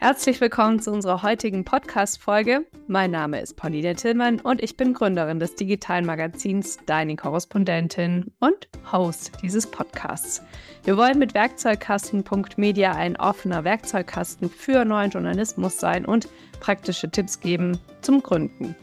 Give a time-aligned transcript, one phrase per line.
[0.00, 2.64] Herzlich willkommen zu unserer heutigen Podcast-Folge.
[2.86, 8.68] Mein Name ist Pauline Tillmann und ich bin Gründerin des digitalen Magazins Deine Korrespondentin und
[8.92, 10.40] Host dieses Podcasts.
[10.84, 16.28] Wir wollen mit Werkzeugkasten.media ein offener Werkzeugkasten für neuen Journalismus sein und
[16.60, 18.76] praktische Tipps geben zum Gründen.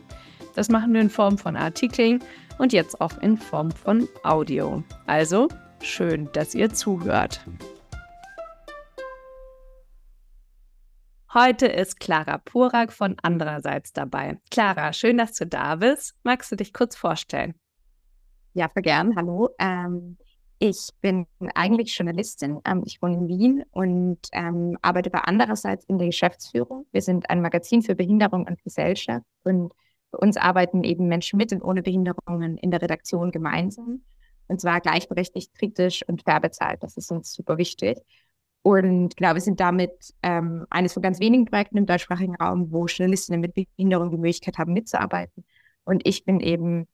[0.53, 2.21] Das machen wir in Form von Artikeln
[2.57, 4.83] und jetzt auch in Form von Audio.
[5.07, 5.47] Also
[5.81, 7.39] schön, dass ihr zuhört.
[11.37, 14.39] Heute ist Clara Purak von Andererseits dabei.
[14.51, 16.15] Clara, schön, dass du da bist.
[16.23, 17.55] Magst du dich kurz vorstellen?
[18.53, 19.17] Ja, für gern.
[19.17, 19.49] Hallo.
[19.59, 20.17] Ähm,
[20.59, 22.61] ich bin eigentlich Journalistin.
[22.63, 26.85] Ähm, ich wohne in Wien und ähm, arbeite bei Andererseits in der Geschäftsführung.
[26.93, 29.73] Wir sind ein Magazin für Behinderung und Gesellschaft und
[30.11, 34.05] bei uns arbeiten eben Menschen mit und ohne Behinderungen in der Redaktion gemeinsam.
[34.47, 36.81] Und zwar gleichberechtigt, kritisch und fair bezahlt.
[36.81, 37.97] Das ist uns super wichtig.
[38.65, 42.87] Und genau, wir sind damit ähm, eines von ganz wenigen Projekten im deutschsprachigen Raum, wo
[42.87, 45.45] Journalistinnen mit Behinderung die Möglichkeit haben, mitzuarbeiten.
[45.83, 46.87] Und ich bin eben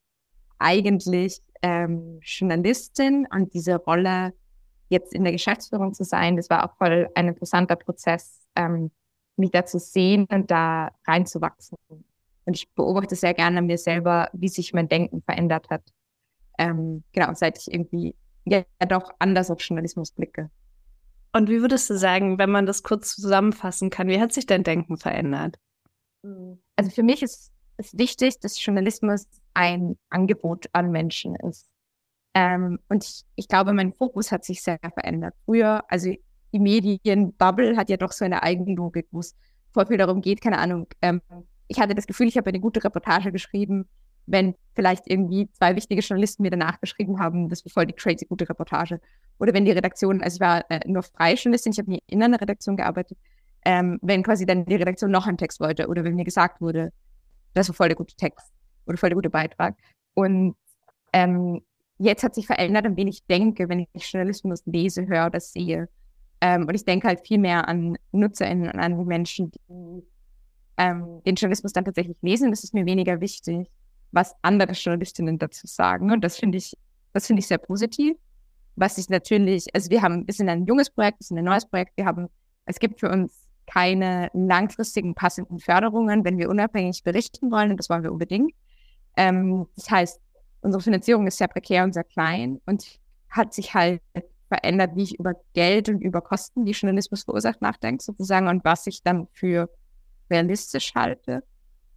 [0.59, 4.33] eigentlich ähm, Journalistin und diese Rolle
[4.89, 8.91] jetzt in der Geschäftsführung zu sein, das war auch voll ein interessanter Prozess, ähm,
[9.37, 11.77] mich da zu sehen und da reinzuwachsen.
[11.87, 15.83] Und ich beobachte sehr gerne an mir selber, wie sich mein Denken verändert hat.
[16.57, 20.51] Ähm, genau, seit ich irgendwie ja, doch anders auf Journalismus blicke.
[21.33, 24.63] Und wie würdest du sagen, wenn man das kurz zusammenfassen kann, wie hat sich dein
[24.63, 25.57] Denken verändert?
[26.75, 31.67] Also für mich ist es wichtig, dass Journalismus ein Angebot an Menschen ist.
[32.33, 35.33] Ähm, und ich, ich glaube, mein Fokus hat sich sehr verändert.
[35.45, 36.13] Früher, also
[36.53, 39.35] die Medienbubble hat ja doch so eine Eigenlogik, wo es
[39.73, 40.87] voll viel darum geht, keine Ahnung.
[41.01, 41.21] Ähm,
[41.67, 43.87] ich hatte das Gefühl, ich habe eine gute Reportage geschrieben,
[44.25, 48.25] wenn vielleicht irgendwie zwei wichtige Journalisten mir danach geschrieben haben, das war voll die crazy
[48.25, 48.99] gute Reportage.
[49.41, 52.21] Oder wenn die Redaktion, also ich war äh, nur freie Journalistin, ich habe nie in
[52.21, 53.17] einer Redaktion gearbeitet,
[53.65, 56.91] ähm, wenn quasi dann die Redaktion noch einen Text wollte oder wenn mir gesagt wurde,
[57.53, 58.51] das war voll der gute Text
[58.85, 59.75] oder voll der gute Beitrag.
[60.13, 60.55] Und
[61.13, 61.61] ähm,
[61.97, 65.89] jetzt hat sich verändert, an wen ich denke, wenn ich Journalismus lese, höre oder sehe.
[66.39, 70.03] Ähm, und ich denke halt viel mehr an NutzerInnen und an Menschen, die
[70.77, 72.49] ähm, den Journalismus dann tatsächlich lesen.
[72.51, 73.67] Das ist mir weniger wichtig
[74.11, 76.11] was andere Journalistinnen dazu sagen.
[76.11, 76.77] Und das finde ich,
[77.13, 78.17] das finde ich sehr positiv.
[78.75, 81.65] Was ich natürlich, also wir haben, wir sind ein junges Projekt, wir sind ein neues
[81.65, 82.29] Projekt, wir haben,
[82.65, 87.89] es gibt für uns keine langfristigen passenden Förderungen, wenn wir unabhängig berichten wollen, und das
[87.89, 88.53] wollen wir unbedingt.
[89.17, 90.19] Ähm, das heißt,
[90.61, 92.99] unsere Finanzierung ist sehr prekär und sehr klein und
[93.29, 94.01] hat sich halt
[94.47, 98.85] verändert, wie ich über Geld und über Kosten, die Journalismus verursacht, nachdenke, sozusagen, und was
[98.87, 99.69] ich dann für
[100.29, 101.43] realistisch halte.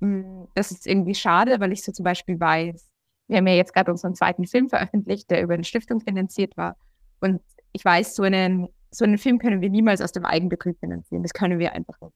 [0.00, 2.86] Hm, das ist irgendwie schade, weil ich so zum Beispiel weiß,
[3.28, 6.76] wir haben ja jetzt gerade unseren zweiten Film veröffentlicht, der über eine Stiftung finanziert war.
[7.20, 7.40] Und
[7.72, 11.22] ich weiß, so einen, so einen Film können wir niemals aus dem Eigenbetrieb finanzieren.
[11.22, 12.14] Das können wir einfach nicht.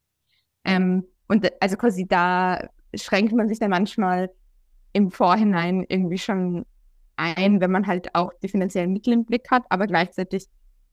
[0.64, 4.30] Ähm, und also quasi da schränkt man sich dann manchmal
[4.92, 6.64] im Vorhinein irgendwie schon
[7.16, 9.64] ein, wenn man halt auch die finanziellen Mittel im Blick hat.
[9.70, 10.46] Aber gleichzeitig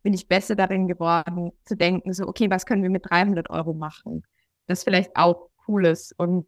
[0.04, 3.74] bin ich besser darin geworden, zu denken, so, okay, was können wir mit 300 Euro
[3.74, 4.24] machen?
[4.68, 6.18] Das vielleicht auch cool ist.
[6.18, 6.46] Und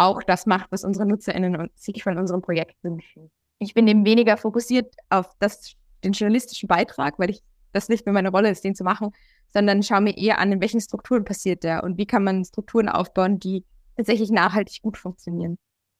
[0.00, 3.30] auch das macht, was unsere NutzerInnen sich von unserem Projekt wünschen.
[3.58, 8.14] Ich bin eben weniger fokussiert auf das, den journalistischen Beitrag, weil ich das nicht mehr
[8.14, 9.10] meine Rolle ist, den zu machen,
[9.52, 12.88] sondern schaue mir eher an, in welchen Strukturen passiert der und wie kann man Strukturen
[12.88, 13.64] aufbauen, die
[13.96, 15.58] tatsächlich nachhaltig gut funktionieren.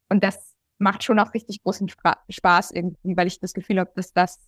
[0.08, 1.90] Und das macht schon auch richtig großen
[2.30, 4.38] Spaß irgendwie, weil ich das Gefühl habe, dass das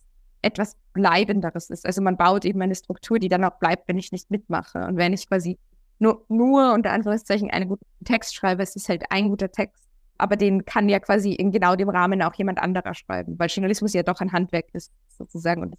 [0.41, 1.85] etwas Bleibenderes ist.
[1.85, 4.79] Also man baut eben eine Struktur, die dann auch bleibt, wenn ich nicht mitmache.
[4.79, 5.59] Und wenn ich quasi
[5.99, 9.83] nur, nur unter Anführungszeichen einen guten Text schreibe, es ist halt ein guter Text,
[10.17, 13.93] aber den kann ja quasi in genau dem Rahmen auch jemand anderer schreiben, weil Journalismus
[13.93, 15.61] ja doch ein Handwerk ist, sozusagen.
[15.61, 15.75] Und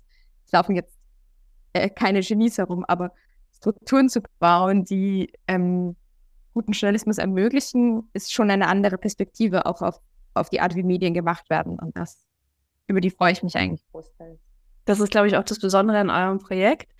[0.47, 0.97] es laufen jetzt
[1.73, 3.13] äh, keine Genies herum, aber
[3.53, 5.97] Strukturen zu bauen, die ähm,
[6.53, 10.01] guten Journalismus ermöglichen, ist schon eine andere Perspektive auch auf,
[10.35, 11.79] auf die Art, wie Medien gemacht werden.
[11.79, 12.25] Und das,
[12.87, 14.39] über die freue ich mich eigentlich großteils.
[14.85, 16.94] Das ist, glaube ich, auch das Besondere an eurem Projekt.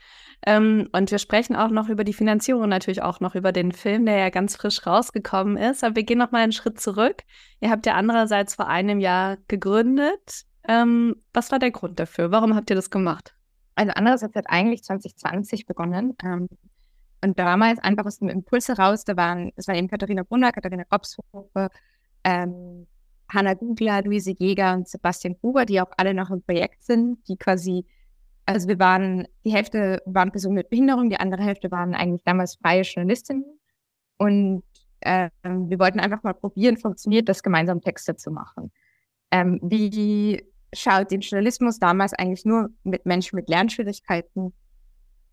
[0.47, 4.05] Ähm, und wir sprechen auch noch über die Finanzierung natürlich auch noch über den Film,
[4.05, 5.83] der ja ganz frisch rausgekommen ist.
[5.83, 7.23] Aber wir gehen noch mal einen Schritt zurück.
[7.61, 10.45] Ihr habt ja andererseits vor einem Jahr gegründet.
[10.69, 12.31] Ähm, was war der Grund dafür?
[12.31, 13.35] Warum habt ihr das gemacht?
[13.75, 16.15] Also andererseits hat eigentlich 2020 begonnen.
[16.23, 16.49] Ähm,
[17.23, 20.85] und damals einfach aus dem Impuls heraus, da waren, es waren eben Katharina Brunner, Katharina
[20.93, 21.71] Robshofer,
[22.23, 22.87] ähm,
[23.33, 27.37] Hanna Gugler, Luise Jäger und Sebastian Huber, die auch alle noch im Projekt sind, die
[27.37, 27.87] quasi
[28.47, 32.57] also wir waren, die Hälfte waren Personen mit Behinderung, die andere Hälfte waren eigentlich damals
[32.57, 33.45] freie Journalistinnen.
[34.19, 34.63] Und
[35.01, 38.71] äh, wir wollten einfach mal probieren, funktioniert das, gemeinsam Texte zu machen.
[39.31, 40.45] Ähm, wie
[40.75, 44.53] schaut den Journalismus damals eigentlich nur mit Menschen mit Lernschwierigkeiten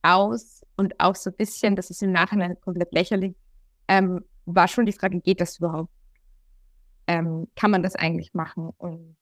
[0.01, 3.35] aus und auch so ein bisschen, das ist im Nachhinein komplett lächerlich,
[3.87, 5.91] ähm, war schon die Frage, geht das überhaupt?
[7.07, 8.71] Ähm, kann man das eigentlich machen?
[8.77, 9.17] Und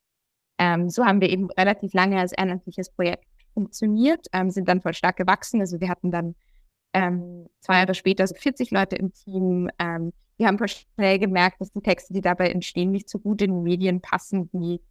[0.57, 4.93] ähm, so haben wir eben relativ lange als ehrenamtliches Projekt funktioniert, ähm, sind dann voll
[4.93, 5.59] stark gewachsen.
[5.61, 6.35] Also wir hatten dann
[6.93, 9.69] ähm, zwei Jahre später so 40 Leute im Team.
[9.79, 13.51] Ähm, wir haben schnell gemerkt, dass die Texte, die dabei entstehen, nicht so gut in
[13.51, 14.81] den Medien passen, wie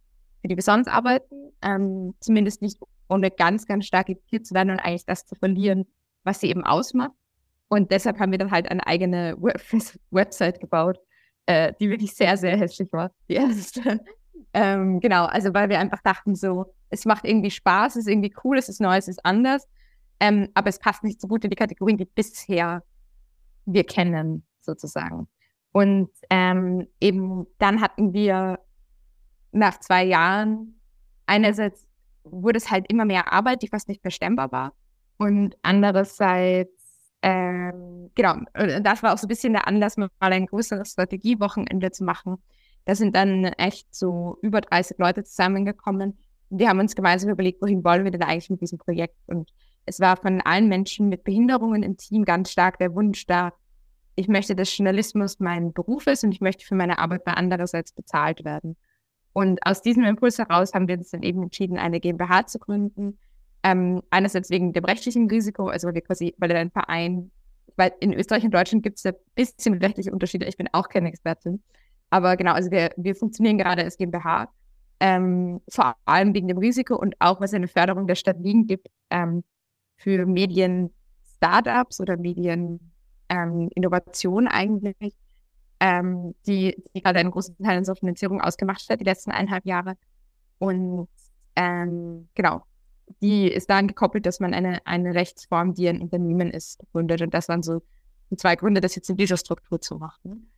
[0.41, 1.51] für die wir sonst arbeiten.
[1.61, 2.79] Ähm, zumindest nicht
[3.09, 5.85] ohne ganz, ganz stark editiert zu werden und eigentlich das zu verlieren,
[6.23, 7.11] was sie eben ausmacht.
[7.67, 9.35] Und deshalb haben wir dann halt eine eigene
[10.11, 10.99] Website gebaut,
[11.45, 13.11] äh, die wirklich sehr, sehr hässlich war.
[13.27, 13.99] Die erste.
[14.53, 18.33] Ähm, genau, also weil wir einfach dachten so, es macht irgendwie Spaß, es ist irgendwie
[18.43, 19.67] cool, es ist neu, es ist anders.
[20.19, 22.83] Ähm, aber es passt nicht so gut in die Kategorien, die bisher
[23.65, 25.27] wir kennen, sozusagen.
[25.71, 28.59] Und ähm, eben dann hatten wir
[29.51, 30.79] nach zwei Jahren
[31.25, 31.87] einerseits
[32.23, 34.73] wurde es halt immer mehr Arbeit, die fast nicht mehr stemmbar war.
[35.17, 36.71] Und andererseits,
[37.21, 38.35] ähm, genau,
[38.81, 42.41] das war auch so ein bisschen der Anlass, mal ein größeres Strategiewochenende zu machen.
[42.85, 46.17] Da sind dann echt so über 30 Leute zusammengekommen.
[46.49, 49.15] Und die haben uns gemeinsam überlegt, wohin wollen wir denn eigentlich mit diesem Projekt?
[49.27, 49.51] Und
[49.85, 53.53] es war von allen Menschen mit Behinderungen im Team ganz stark der Wunsch da,
[54.19, 57.93] ich möchte, dass Journalismus mein Beruf ist und ich möchte für meine Arbeit bei andererseits
[57.93, 58.75] bezahlt werden.
[59.31, 63.17] Und aus diesem Impuls heraus haben wir uns dann eben entschieden, eine GmbH zu gründen.
[63.63, 67.31] Ähm, einerseits wegen dem rechtlichen Risiko, also weil wir quasi, weil ein Verein,
[67.77, 70.45] weil in Österreich und Deutschland gibt es ein bisschen rechtliche Unterschiede.
[70.47, 71.63] Ich bin auch keine Expertin.
[72.09, 74.49] Aber genau, also wir, wir funktionieren gerade als GmbH.
[74.99, 78.87] Ähm, vor allem wegen dem Risiko und auch, es eine Förderung der Stadt Wien gibt
[79.09, 79.43] ähm,
[79.95, 85.15] für Medien-Startups oder Medien-Innovation ähm, eigentlich
[85.79, 89.95] ähm, die, die gerade einen großen Teil unserer Finanzierung ausgemacht hat, die letzten eineinhalb Jahre.
[90.57, 91.07] Und
[91.55, 92.63] ähm, genau,
[93.21, 97.21] die ist daran gekoppelt, dass man eine, eine Rechtsform, die ein Unternehmen ist, gründet.
[97.21, 97.81] Und das waren so
[98.29, 100.51] die zwei Gründe, das jetzt in dieser Struktur zu machen.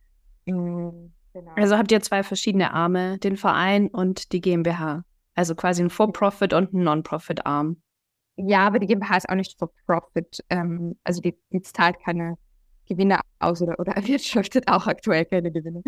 [0.46, 1.52] Mhm, genau.
[1.56, 5.04] Also habt ihr zwei verschiedene Arme, den Verein und die GmbH.
[5.34, 7.80] Also quasi ein For-Profit und ein Non-Profit-Arm.
[8.36, 10.44] Ja, aber die GmbH ist auch nicht For-Profit.
[10.50, 12.36] Ähm, also die, die zahlt keine
[12.86, 15.82] Gewinne aus oder, oder erwirtschaftet auch aktuell keine Gewinne.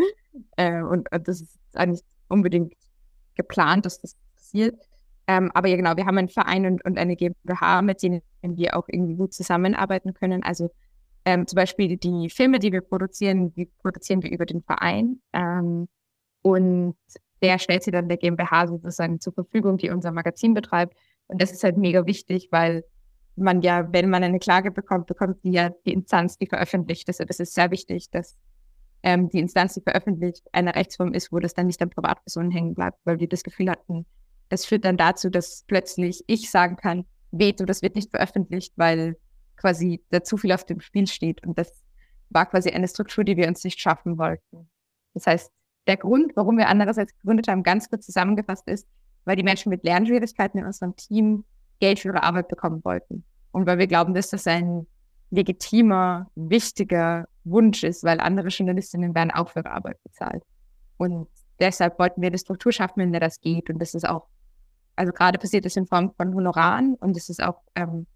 [0.56, 2.75] Äh, und, und, das ist eigentlich unbedingt
[3.35, 4.79] geplant, dass das passiert.
[5.26, 8.76] Ähm, aber ja, genau, wir haben einen Verein und, und eine GmbH, mit denen wir
[8.76, 10.43] auch irgendwie gut zusammenarbeiten können.
[10.43, 10.70] Also
[11.25, 15.21] ähm, zum Beispiel die Filme, die wir produzieren, die produzieren wir über den Verein.
[15.32, 15.88] Ähm,
[16.43, 16.97] und
[17.43, 20.97] der stellt sie dann der GmbH sozusagen zur Verfügung, die unser Magazin betreibt.
[21.26, 22.85] Und das ist halt mega wichtig, weil
[23.37, 27.09] man ja, wenn man eine Klage bekommt, bekommt die ja die Instanz, die veröffentlicht.
[27.09, 28.37] Ist es sehr wichtig, dass
[29.03, 32.75] ähm, die Instanz, die veröffentlicht, eine Rechtsform ist, wo das dann nicht an Privatpersonen hängen
[32.75, 34.06] bleibt, weil wir das Gefühl hatten,
[34.49, 39.17] das führt dann dazu, dass plötzlich ich sagen kann, veto, das wird nicht veröffentlicht, weil
[39.56, 41.45] quasi da zu viel auf dem Spiel steht.
[41.47, 41.83] Und das
[42.31, 44.69] war quasi eine Struktur, die wir uns nicht schaffen wollten.
[45.15, 45.51] Das heißt,
[45.87, 48.89] der Grund, warum wir andererseits gegründet haben, ganz kurz zusammengefasst ist,
[49.25, 51.45] weil die Menschen mit Lernschwierigkeiten in unserem Team
[51.81, 53.25] Geld für ihre Arbeit bekommen wollten.
[53.53, 54.87] Und weil wir glauben, dass das ein
[55.31, 60.43] legitimer, wichtiger Wunsch ist, weil andere Journalistinnen werden auch für ihre Arbeit bezahlt.
[60.97, 61.29] Und
[61.61, 63.71] deshalb wollten wir eine Struktur schaffen, in der das geht.
[63.71, 64.27] Und das ist auch,
[64.97, 68.07] also gerade passiert das in Form von Honoraren und es ist auch ähm,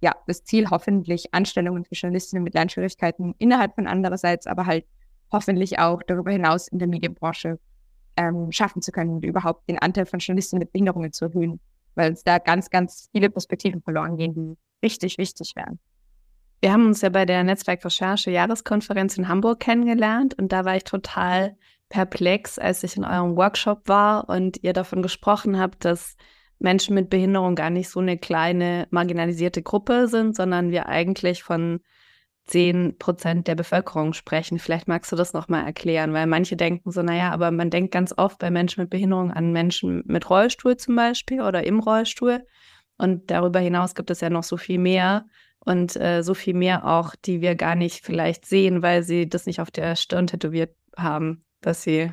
[0.00, 4.84] ja, das Ziel, hoffentlich Anstellungen für Journalistinnen mit Lernschwierigkeiten innerhalb von andererseits, aber halt
[5.32, 7.58] hoffentlich auch darüber hinaus in der Medienbranche
[8.16, 11.60] ähm, schaffen zu können und überhaupt den Anteil von Journalistinnen mit Behinderungen zu erhöhen
[11.98, 15.80] weil uns da ganz, ganz viele Perspektiven verloren gehen, die richtig wichtig wären.
[16.60, 20.84] Wir haben uns ja bei der Netzwerkrecherche Jahreskonferenz in Hamburg kennengelernt und da war ich
[20.84, 21.56] total
[21.88, 26.16] perplex, als ich in eurem Workshop war und ihr davon gesprochen habt, dass
[26.58, 31.80] Menschen mit Behinderung gar nicht so eine kleine marginalisierte Gruppe sind, sondern wir eigentlich von
[32.46, 34.58] 10 Prozent der Bevölkerung sprechen.
[34.58, 38.14] Vielleicht magst du das nochmal erklären, weil manche denken so, naja, aber man denkt ganz
[38.16, 42.44] oft bei Menschen mit Behinderung an Menschen mit Rollstuhl zum Beispiel oder im Rollstuhl.
[42.96, 45.26] Und darüber hinaus gibt es ja noch so viel mehr
[45.60, 49.46] und äh, so viel mehr auch, die wir gar nicht vielleicht sehen, weil sie das
[49.46, 52.10] nicht auf der Stirn tätowiert haben, dass sie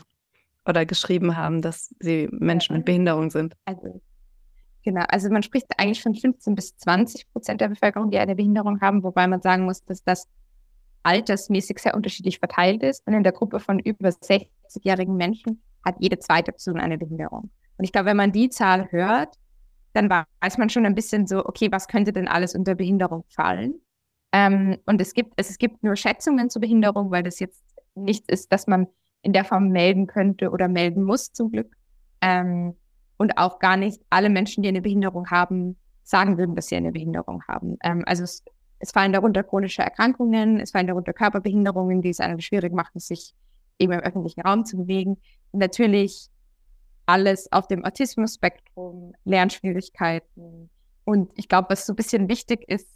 [0.68, 3.56] oder geschrieben haben, dass sie Menschen mit Behinderung sind.
[3.66, 4.02] Also
[4.86, 8.80] Genau, also man spricht eigentlich von 15 bis 20 Prozent der Bevölkerung, die eine Behinderung
[8.82, 10.27] haben, wobei man sagen muss, dass das
[11.01, 13.06] altersmäßig sehr unterschiedlich verteilt ist.
[13.08, 17.50] Und in der Gruppe von über 60-jährigen Menschen hat jede zweite Person eine Behinderung.
[17.77, 19.36] Und ich glaube, wenn man die Zahl hört,
[19.94, 23.75] dann weiß man schon ein bisschen so, okay, was könnte denn alles unter Behinderung fallen?
[24.34, 27.63] Ähm, und es gibt, es, es gibt nur Schätzungen zur Behinderung, weil das jetzt
[27.96, 28.86] nichts ist, das man
[29.24, 31.75] in der Form melden könnte oder melden muss, zum Glück.
[32.22, 32.75] Ähm,
[33.18, 36.92] und auch gar nicht alle Menschen, die eine Behinderung haben, sagen würden, dass sie eine
[36.92, 37.78] Behinderung haben.
[37.84, 38.44] Ähm, also es
[38.80, 43.34] es fallen darunter chronische Erkrankungen, es fallen darunter Körperbehinderungen, die es einem schwierig machen, sich
[43.80, 45.18] eben im öffentlichen Raum zu bewegen.
[45.52, 46.30] natürlich
[47.08, 50.70] alles auf dem Autismus-Spektrum, Lernschwierigkeiten.
[51.04, 52.90] Und ich glaube, was so ein bisschen wichtig ist,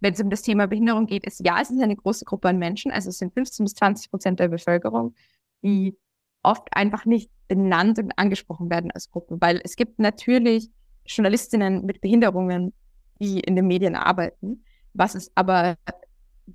[0.00, 2.58] wenn es um das Thema Behinderung geht, ist, ja, es ist eine große Gruppe an
[2.58, 5.14] Menschen, also es sind 15 bis 20 Prozent der Bevölkerung,
[5.62, 5.96] die
[6.46, 10.70] oft einfach nicht benannt und angesprochen werden als Gruppe, weil es gibt natürlich
[11.04, 12.72] Journalistinnen mit Behinderungen,
[13.20, 15.76] die in den Medien arbeiten, was es aber,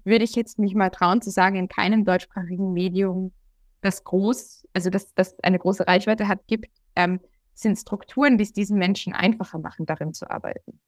[0.04, 3.34] würde ich jetzt nicht mal trauen zu sagen, in keinem deutschsprachigen Medium,
[3.82, 7.20] das groß, also das, das eine große Reichweite hat, gibt, ähm,
[7.54, 10.80] sind Strukturen, die es diesen Menschen einfacher machen, darin zu arbeiten.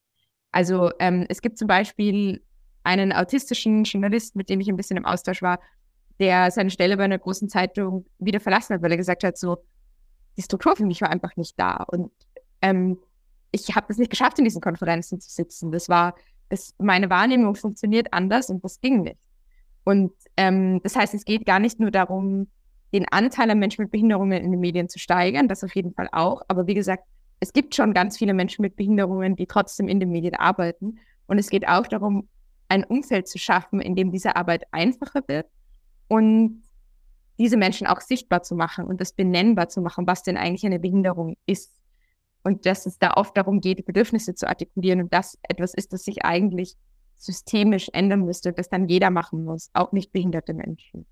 [0.51, 2.43] Also ähm, es gibt zum Beispiel
[2.83, 5.59] einen autistischen Journalist, mit dem ich ein bisschen im Austausch war,
[6.19, 9.57] der seine Stelle bei einer großen Zeitung wieder verlassen hat, weil er gesagt hat, so,
[10.37, 11.83] die Struktur für mich war einfach nicht da.
[11.87, 12.11] Und
[12.61, 12.97] ähm,
[13.51, 15.71] ich habe es nicht geschafft, in diesen Konferenzen zu sitzen.
[15.71, 16.15] Das war,
[16.49, 19.19] das, meine Wahrnehmung funktioniert anders und das ging nicht.
[19.83, 22.47] Und ähm, das heißt, es geht gar nicht nur darum,
[22.93, 26.09] den Anteil an Menschen mit Behinderungen in den Medien zu steigern, das auf jeden Fall
[26.11, 26.41] auch.
[26.47, 27.03] Aber wie gesagt,
[27.39, 30.99] es gibt schon ganz viele Menschen mit Behinderungen, die trotzdem in den Medien arbeiten.
[31.27, 32.29] Und es geht auch darum,
[32.69, 35.47] ein Umfeld zu schaffen, in dem diese Arbeit einfacher wird
[36.13, 36.61] und
[37.39, 40.79] diese Menschen auch sichtbar zu machen und das benennbar zu machen, was denn eigentlich eine
[40.79, 41.71] Behinderung ist.
[42.43, 46.03] Und dass es da oft darum geht, Bedürfnisse zu artikulieren und das etwas ist, das
[46.03, 46.75] sich eigentlich
[47.15, 51.07] systemisch ändern müsste, das dann jeder machen muss, auch nicht behinderte Menschen.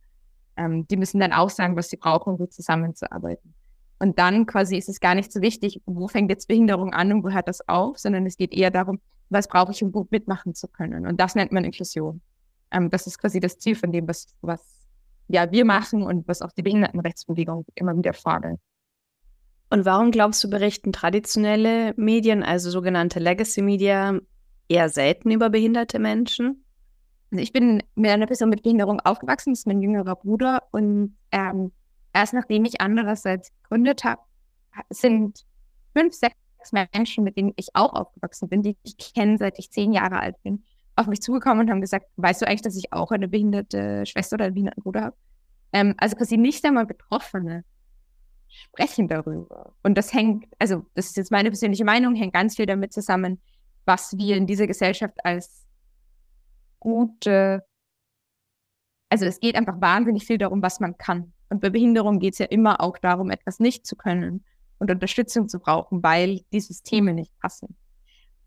[0.55, 3.55] Ähm, die müssen dann auch sagen, was sie brauchen, um gut zusammenzuarbeiten.
[3.97, 7.23] Und dann quasi ist es gar nicht so wichtig, wo fängt jetzt Behinderung an und
[7.23, 10.53] wo hört das auf, sondern es geht eher darum, was brauche ich, um gut mitmachen
[10.53, 11.07] zu können.
[11.07, 12.21] Und das nennt man Inklusion.
[12.69, 14.80] Ähm, das ist quasi das Ziel von dem, was, was
[15.33, 18.59] ja, wir machen und was auch die Behindertenrechtsbewegung immer wieder fordert.
[19.69, 24.19] Und warum glaubst du, berichten traditionelle Medien, also sogenannte Legacy Media,
[24.67, 26.65] eher selten über behinderte Menschen?
[27.31, 31.15] Also ich bin mit einer Person mit Behinderung aufgewachsen, das ist mein jüngerer Bruder und
[31.31, 31.71] ähm,
[32.13, 34.21] erst nachdem ich andererseits gegründet habe,
[34.89, 35.45] sind
[35.95, 36.35] fünf, sechs
[36.71, 40.35] Menschen, mit denen ich auch aufgewachsen bin, die ich kenne, seit ich zehn Jahre alt
[40.43, 40.63] bin,
[40.95, 44.35] auf mich zugekommen und haben gesagt, weißt du eigentlich, dass ich auch eine behinderte Schwester
[44.35, 45.15] oder einen behinderten Bruder habe?
[45.73, 47.63] Ähm, also quasi nicht einmal Betroffene
[48.47, 49.73] sprechen darüber.
[49.83, 53.41] Und das hängt, also das ist jetzt meine persönliche Meinung, hängt ganz viel damit zusammen,
[53.85, 55.65] was wir in dieser Gesellschaft als
[56.79, 57.63] gute,
[59.09, 61.33] also es geht einfach wahnsinnig viel darum, was man kann.
[61.49, 64.43] Und bei Behinderung geht es ja immer auch darum, etwas nicht zu können
[64.79, 67.75] und Unterstützung zu brauchen, weil die Systeme nicht passen.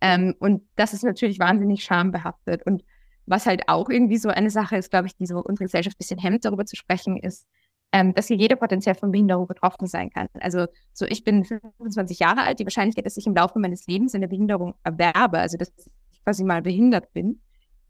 [0.04, 2.66] Ähm, und das ist natürlich wahnsinnig schambehaftet.
[2.66, 2.84] Und
[3.24, 5.98] was halt auch irgendwie so eine Sache ist, glaube ich, die so unsere Gesellschaft ein
[5.98, 7.46] bisschen hemmt, darüber zu sprechen, ist,
[7.90, 10.28] ähm, dass hier jeder potenziell von Behinderung betroffen sein kann.
[10.40, 14.14] Also so, ich bin 25 Jahre alt, die Wahrscheinlichkeit, dass ich im Laufe meines Lebens
[14.14, 17.40] eine Behinderung erwerbe, also dass ich quasi mal behindert bin,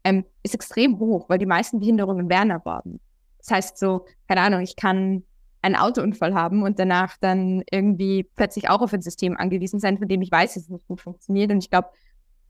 [0.05, 3.01] ähm, ist extrem hoch, weil die meisten Behinderungen werden erworben.
[3.39, 5.23] Das heißt so, keine Ahnung, ich kann
[5.61, 10.07] einen Autounfall haben und danach dann irgendwie plötzlich auch auf ein System angewiesen sein, von
[10.07, 11.51] dem ich weiß, dass es nicht gut funktioniert.
[11.51, 11.89] Und ich glaube,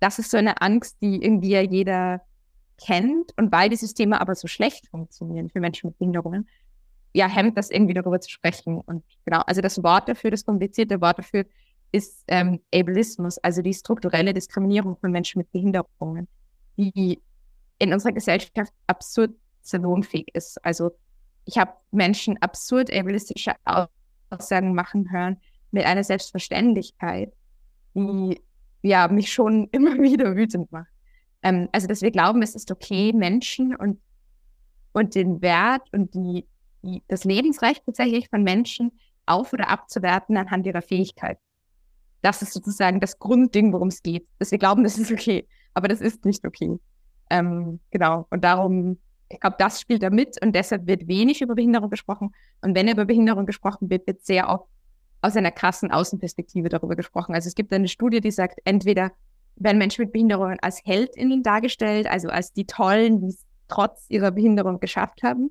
[0.05, 2.21] das ist so eine Angst, die irgendwie ja jeder
[2.77, 3.35] kennt.
[3.37, 6.47] Und weil die Systeme aber so schlecht funktionieren für Menschen mit Behinderungen,
[7.13, 8.81] ja, hemmt das irgendwie darüber zu sprechen.
[8.81, 11.45] Und genau, also das Wort dafür, das komplizierte Wort dafür
[11.91, 16.27] ist ähm, Ableismus, also die strukturelle Diskriminierung von Menschen mit Behinderungen,
[16.77, 17.19] die
[17.79, 18.53] in unserer Gesellschaft
[18.85, 19.31] absurd
[19.61, 20.63] salonfähig ist.
[20.63, 20.91] Also
[21.45, 23.53] ich habe Menschen absurd ableistische
[24.29, 25.37] Aussagen machen hören
[25.71, 27.33] mit einer Selbstverständlichkeit,
[27.95, 28.39] die
[28.89, 30.91] ja mich schon immer wieder wütend macht.
[31.43, 33.99] Ähm, also dass wir glauben, es ist okay, Menschen und
[34.93, 36.47] und den Wert und die,
[36.81, 41.37] die das Lebensrecht tatsächlich von Menschen auf oder abzuwerten anhand ihrer Fähigkeit.
[42.21, 44.25] Das ist sozusagen das Grundding, worum es geht.
[44.39, 46.79] Dass wir glauben, das ist okay, aber das ist nicht okay.
[47.29, 48.25] Ähm, genau.
[48.29, 48.97] Und darum
[49.29, 52.31] ich glaube, das spielt da mit und deshalb wird wenig über Behinderung gesprochen.
[52.61, 54.67] Und wenn über Behinderung gesprochen wird, wird sehr oft
[55.25, 57.33] aus einer krassen Außenperspektive darüber gesprochen.
[57.33, 59.11] Also es gibt eine Studie, die sagt, entweder
[59.55, 64.29] werden Menschen mit Behinderungen als HeldInnen dargestellt, also als die Tollen, die es trotz ihrer
[64.29, 65.49] Behinderung geschafft haben,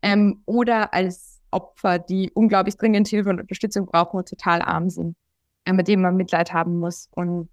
[0.00, 5.16] ähm, oder als Opfer, die unglaublich dringend Hilfe und Unterstützung brauchen und total arm sind,
[5.66, 7.08] äh, mit denen man Mitleid haben muss.
[7.10, 7.50] Und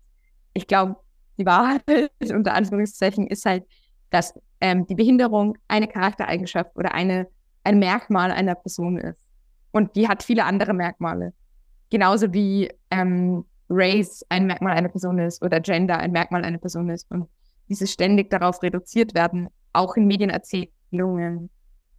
[0.54, 0.96] ich glaube,
[1.38, 1.84] die Wahrheit
[2.32, 3.66] unter Anführungszeichen ist halt,
[4.10, 7.28] dass ähm, die Behinderung eine Charaktereigenschaft oder eine,
[7.66, 9.20] ein Merkmal einer Person ist.
[9.72, 11.34] Und die hat viele andere Merkmale.
[11.90, 16.90] Genauso wie ähm, Race ein Merkmal einer Person ist oder Gender ein Merkmal einer Person
[16.90, 17.10] ist.
[17.12, 17.28] Und
[17.70, 21.50] dieses ständig darauf reduziert werden, auch in Medienerzählungen,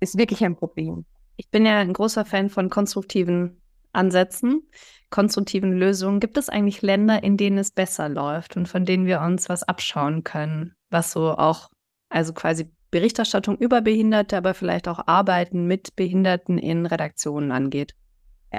[0.00, 1.04] ist wirklich ein Problem.
[1.36, 3.60] Ich bin ja ein großer Fan von konstruktiven
[3.92, 4.62] Ansätzen,
[5.10, 6.20] konstruktiven Lösungen.
[6.20, 9.62] Gibt es eigentlich Länder, in denen es besser läuft und von denen wir uns was
[9.62, 11.68] abschauen können, was so auch
[12.10, 17.94] Also quasi Berichterstattung über Behinderte, aber vielleicht auch Arbeiten mit Behinderten in Redaktionen angeht.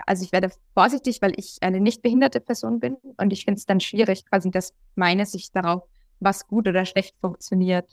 [0.06, 3.66] Also ich werde vorsichtig, weil ich eine nicht behinderte Person bin und ich finde es
[3.66, 5.84] dann schwierig, quasi, dass meine Sicht darauf,
[6.20, 7.90] was gut oder schlecht funktioniert,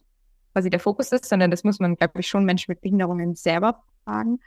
[0.53, 3.83] quasi der Fokus ist, sondern das muss man, glaube ich, schon Menschen mit Behinderungen selber
[4.05, 4.41] fragen.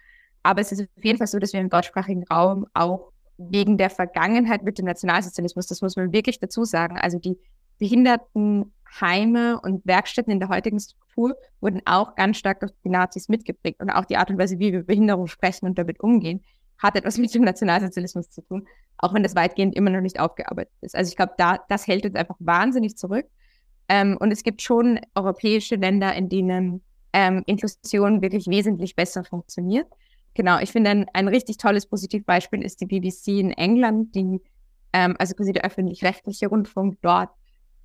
[0.43, 3.89] Aber es ist auf jeden Fall so, dass wir im deutschsprachigen Raum auch wegen der
[3.89, 7.37] Vergangenheit mit dem Nationalsozialismus, das muss man wirklich dazu sagen, also die
[7.79, 13.81] Behindertenheime und Werkstätten in der heutigen Struktur wurden auch ganz stark durch die Nazis mitgeprägt
[13.81, 16.43] und auch die Art und Weise, wie wir Behinderung sprechen und damit umgehen,
[16.79, 18.67] hat etwas mit dem Nationalsozialismus zu tun,
[18.97, 20.95] auch wenn das weitgehend immer noch nicht aufgearbeitet ist.
[20.95, 23.25] Also ich glaube, da das hält uns einfach wahnsinnig zurück.
[23.87, 26.81] Ähm, und es gibt schon europäische Länder, in denen
[27.13, 29.87] ähm, Inklusion wirklich wesentlich besser funktioniert.
[30.35, 34.41] Genau, ich finde ein, ein richtig tolles Positivbeispiel ist die BBC in England, die,
[34.93, 37.29] ähm, also quasi der öffentlich-rechtliche Rundfunk dort,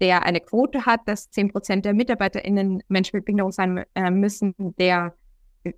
[0.00, 4.54] der eine Quote hat, dass 10 Prozent der MitarbeiterInnen Menschen mit Behinderung sein äh, müssen,
[4.78, 5.14] der,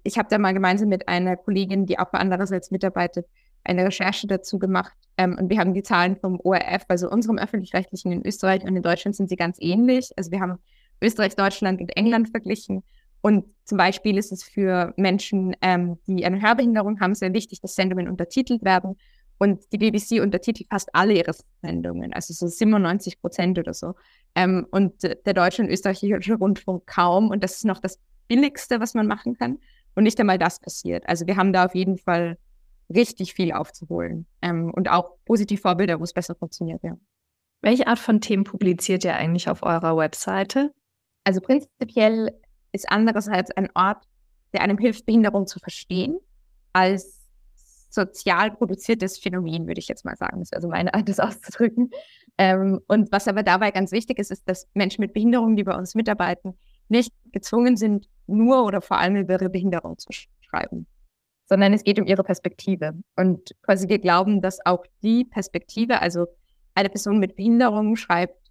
[0.02, 3.26] ich habe da mal gemeinsam mit einer Kollegin, die auch bei andererseits mitarbeitet,
[3.64, 4.96] eine Recherche dazu gemacht.
[5.16, 8.82] Ähm, und wir haben die Zahlen vom ORF, also unserem öffentlich-rechtlichen in Österreich und in
[8.82, 10.10] Deutschland sind sie ganz ähnlich.
[10.16, 10.58] Also wir haben
[11.02, 12.82] Österreich, Deutschland und England verglichen.
[13.20, 17.74] Und zum Beispiel ist es für Menschen, ähm, die eine Hörbehinderung haben, sehr wichtig, dass
[17.74, 18.96] Sendungen untertitelt werden.
[19.38, 23.94] Und die BBC untertitelt fast alle ihre Sendungen, also so 97 Prozent oder so.
[24.34, 27.30] Ähm, und der deutsche und österreichische Rundfunk kaum.
[27.30, 29.58] Und das ist noch das Billigste, was man machen kann.
[29.96, 31.08] Und nicht einmal das passiert.
[31.08, 32.38] Also wir haben da auf jeden Fall
[32.94, 34.26] richtig viel aufzuholen.
[34.42, 36.96] Ähm, und auch positive Vorbilder, wo es besser funktioniert, ja.
[37.62, 40.72] Welche Art von Themen publiziert ihr eigentlich auf eurer Webseite?
[41.24, 42.38] Also prinzipiell
[42.70, 44.04] ist andererseits ein Ort,
[44.52, 46.18] der einem hilft, Behinderung zu verstehen,
[46.72, 47.26] als
[47.88, 50.38] sozial produziertes Phänomen, würde ich jetzt mal sagen.
[50.38, 51.90] Das ist also meine Art, das auszudrücken.
[52.38, 55.74] Ähm, und was aber dabei ganz wichtig ist, ist, dass Menschen mit Behinderung, die bei
[55.74, 56.56] uns mitarbeiten,
[56.88, 60.08] nicht gezwungen sind, nur oder vor allem über ihre Behinderung zu
[60.40, 60.86] schreiben,
[61.46, 62.92] sondern es geht um ihre Perspektive.
[63.16, 66.26] Und quasi wir glauben, dass auch die Perspektive, also
[66.74, 68.50] eine Person mit Behinderung schreibt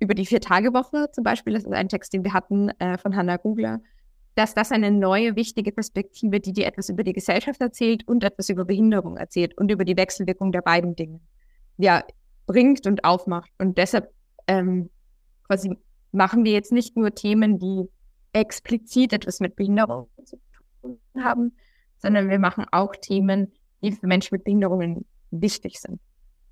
[0.00, 3.36] über die Vier-Tage-Woche zum Beispiel, das ist ein Text, den wir hatten äh, von Hannah
[3.36, 3.80] Gugler,
[4.34, 8.48] dass das eine neue, wichtige Perspektive, die dir etwas über die Gesellschaft erzählt und etwas
[8.48, 11.20] über Behinderung erzählt und über die Wechselwirkung der beiden Dinge,
[11.76, 12.02] ja,
[12.46, 13.50] bringt und aufmacht.
[13.58, 14.10] Und deshalb
[14.46, 14.90] ähm,
[15.46, 15.76] quasi
[16.12, 17.88] machen wir jetzt nicht nur Themen, die
[18.32, 20.38] explizit etwas mit Behinderung zu
[20.80, 21.56] tun haben,
[21.98, 26.00] sondern wir machen auch Themen, die für Menschen mit Behinderungen wichtig sind.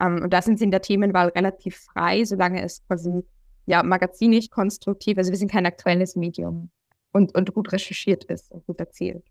[0.01, 3.23] Um, ähm, und da sind sie in der Themenwahl relativ frei, solange es quasi
[3.66, 5.18] ja, magazinisch konstruktiv.
[5.18, 6.70] Also wir sind kein aktuelles Medium
[7.12, 9.25] und, und gut recherchiert ist und gut erzählt.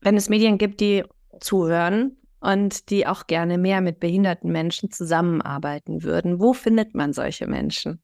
[0.00, 1.04] Wenn es Medien gibt, die
[1.40, 7.46] zuhören und die auch gerne mehr mit behinderten Menschen zusammenarbeiten würden, wo findet man solche
[7.46, 8.00] Menschen?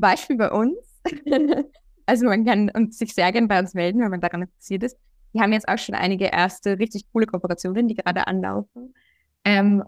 [0.00, 0.76] Beispiel bei uns.
[2.06, 4.96] also man kann uns sich sehr gerne bei uns melden, wenn man daran interessiert ist.
[5.32, 8.94] Wir haben jetzt auch schon einige erste richtig coole Kooperationen, die gerade anlaufen.
[9.44, 9.84] Ähm,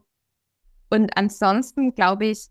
[0.90, 2.48] und ansonsten glaube ich,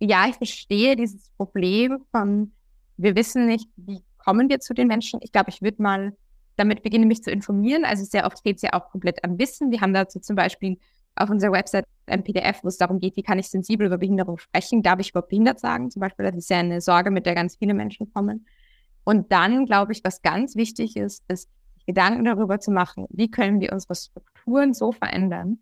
[0.00, 2.52] ja, ich verstehe dieses Problem von,
[2.96, 5.20] wir wissen nicht, wie kommen wir zu den Menschen.
[5.22, 6.16] Ich glaube, ich würde mal
[6.56, 7.84] damit beginnen, mich zu informieren.
[7.84, 9.70] Also sehr oft geht es ja auch komplett an Wissen.
[9.70, 10.78] Wir haben dazu zum Beispiel
[11.16, 14.38] auf unserer Website ein PDF, wo es darum geht, wie kann ich sensibel über Behinderung
[14.38, 14.82] sprechen?
[14.82, 15.90] Darf ich überhaupt behindert sagen?
[15.90, 18.46] Zum Beispiel, das ist ja eine Sorge, mit der ganz viele Menschen kommen.
[19.04, 21.48] Und dann, glaube ich, was ganz wichtig ist, ist,
[21.86, 25.58] Gedanken darüber zu machen, wie können wir unsere Strukturen so verändern,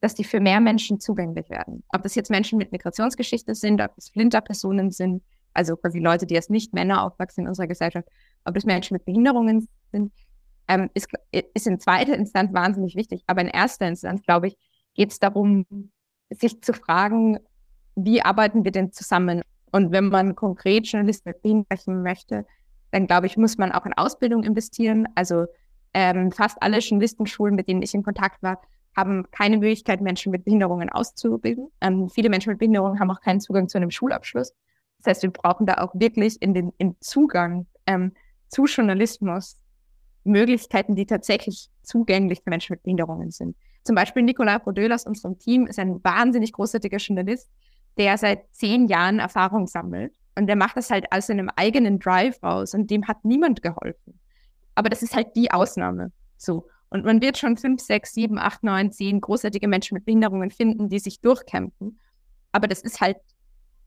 [0.00, 1.84] dass die für mehr Menschen zugänglich werden.
[1.90, 5.22] Ob das jetzt Menschen mit Migrationsgeschichte sind, ob es Flinterpersonen sind,
[5.52, 8.08] also quasi Leute, die als nicht Männer aufwachsen in unserer Gesellschaft,
[8.44, 10.12] ob das Menschen mit Behinderungen sind,
[10.68, 13.22] ähm, ist, ist in zweiter Instanz wahnsinnig wichtig.
[13.26, 14.56] Aber in erster Instanz, glaube ich,
[15.00, 15.64] geht es darum,
[16.28, 17.38] sich zu fragen,
[17.96, 19.40] wie arbeiten wir denn zusammen?
[19.72, 22.44] Und wenn man konkret Journalisten mit Behinderungen möchte,
[22.90, 25.08] dann glaube ich, muss man auch in Ausbildung investieren.
[25.14, 25.46] Also
[25.94, 28.60] ähm, fast alle Journalistenschulen, mit denen ich in Kontakt war,
[28.94, 31.70] haben keine Möglichkeit, Menschen mit Behinderungen auszubilden.
[31.80, 34.52] Ähm, viele Menschen mit Behinderungen haben auch keinen Zugang zu einem Schulabschluss.
[34.98, 38.12] Das heißt, wir brauchen da auch wirklich in den im Zugang ähm,
[38.48, 39.56] zu Journalismus
[40.24, 43.56] Möglichkeiten, die tatsächlich zugänglich für Menschen mit Behinderungen sind.
[43.82, 47.48] Zum Beispiel Nicolas Brodöl aus unserem Team ist ein wahnsinnig großartiger Journalist,
[47.98, 50.14] der seit zehn Jahren Erfahrung sammelt.
[50.36, 54.20] Und der macht das halt aus einem eigenen Drive raus und dem hat niemand geholfen.
[54.74, 56.12] Aber das ist halt die Ausnahme.
[56.36, 56.68] So.
[56.88, 60.88] Und man wird schon fünf, sechs, sieben, acht, neun, zehn großartige Menschen mit Behinderungen finden,
[60.88, 62.00] die sich durchkämpfen.
[62.52, 63.18] Aber das ist halt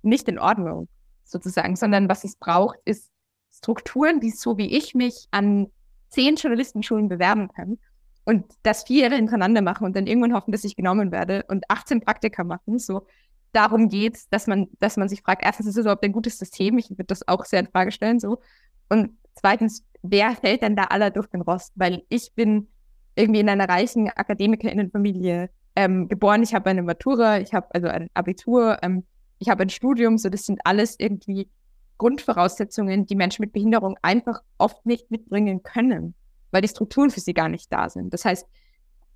[0.03, 0.87] nicht in Ordnung,
[1.23, 3.11] sozusagen, sondern was es braucht, ist
[3.51, 5.67] Strukturen, die so wie ich mich an
[6.09, 7.77] zehn Journalistenschulen bewerben kann
[8.25, 11.65] und das vier Jahre hintereinander machen und dann irgendwann hoffen, dass ich genommen werde und
[11.69, 12.79] 18 Praktika machen.
[12.79, 13.05] So,
[13.51, 16.77] darum geht's, dass man, dass man sich fragt, erstens, ist es überhaupt ein gutes System?
[16.77, 18.39] Ich würde das auch sehr in Frage stellen, so.
[18.89, 21.71] Und zweitens, wer fällt denn da aller durch den Rost?
[21.75, 22.67] Weil ich bin
[23.15, 26.43] irgendwie in einer reichen Akademikerinnenfamilie ähm, geboren.
[26.43, 29.05] Ich habe eine Matura, ich habe also ein Abitur, ähm,
[29.39, 30.17] ich habe ein Studium.
[30.17, 31.49] So, das sind alles irgendwie
[31.97, 36.15] Grundvoraussetzungen, die Menschen mit Behinderung einfach oft nicht mitbringen können,
[36.53, 38.13] weil die Strukturen für sie gar nicht da sind.
[38.13, 38.47] Das heißt,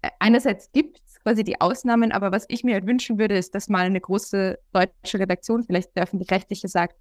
[0.02, 3.56] äh, einerseits gibt es quasi die Ausnahmen, aber was ich mir halt wünschen würde, ist,
[3.56, 6.96] dass mal eine große deutsche Redaktion, vielleicht der öffentlich-rechtliche, sagt,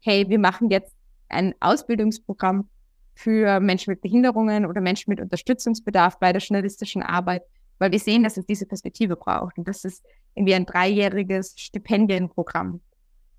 [0.00, 0.94] hey, wir machen jetzt
[1.28, 2.68] ein Ausbildungsprogramm
[3.14, 7.42] für Menschen mit Behinderungen oder Menschen mit Unterstützungsbedarf bei der journalistischen Arbeit,
[7.78, 9.56] weil wir sehen, dass es diese Perspektive braucht.
[9.58, 10.04] Und das ist
[10.34, 12.80] irgendwie ein dreijähriges Stipendienprogramm.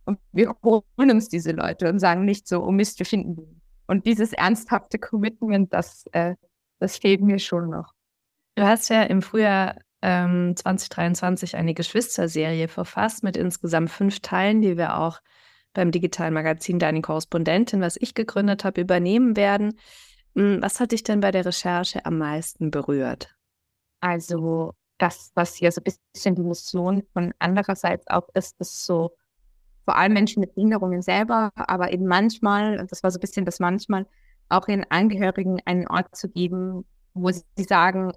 [0.05, 3.62] Und wir holen uns diese Leute und sagen nicht so, oh Mist, wir finden die.
[3.87, 6.35] Und dieses ernsthafte Commitment, das, äh,
[6.79, 7.93] das fehlt mir schon noch.
[8.55, 14.77] Du hast ja im Frühjahr ähm, 2023 eine Geschwisterserie verfasst mit insgesamt fünf Teilen, die
[14.77, 15.19] wir auch
[15.73, 19.79] beim digitalen Magazin Deine Korrespondentin, was ich gegründet habe, übernehmen werden.
[20.35, 23.35] Hm, was hat dich denn bei der Recherche am meisten berührt?
[23.99, 29.15] Also das, was hier so ein bisschen die Mission von andererseits auch ist, ist so
[29.85, 33.45] vor allem Menschen mit Behinderungen selber, aber eben manchmal, und das war so ein bisschen
[33.45, 34.05] das manchmal,
[34.49, 38.11] auch ihren Angehörigen einen Ort zu geben, wo sie sagen,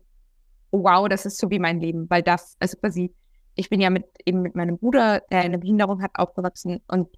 [0.70, 3.14] wow, das ist so wie mein Leben, weil das, also quasi,
[3.54, 7.08] ich bin ja mit eben mit meinem Bruder, der eine Behinderung hat, aufgewachsen und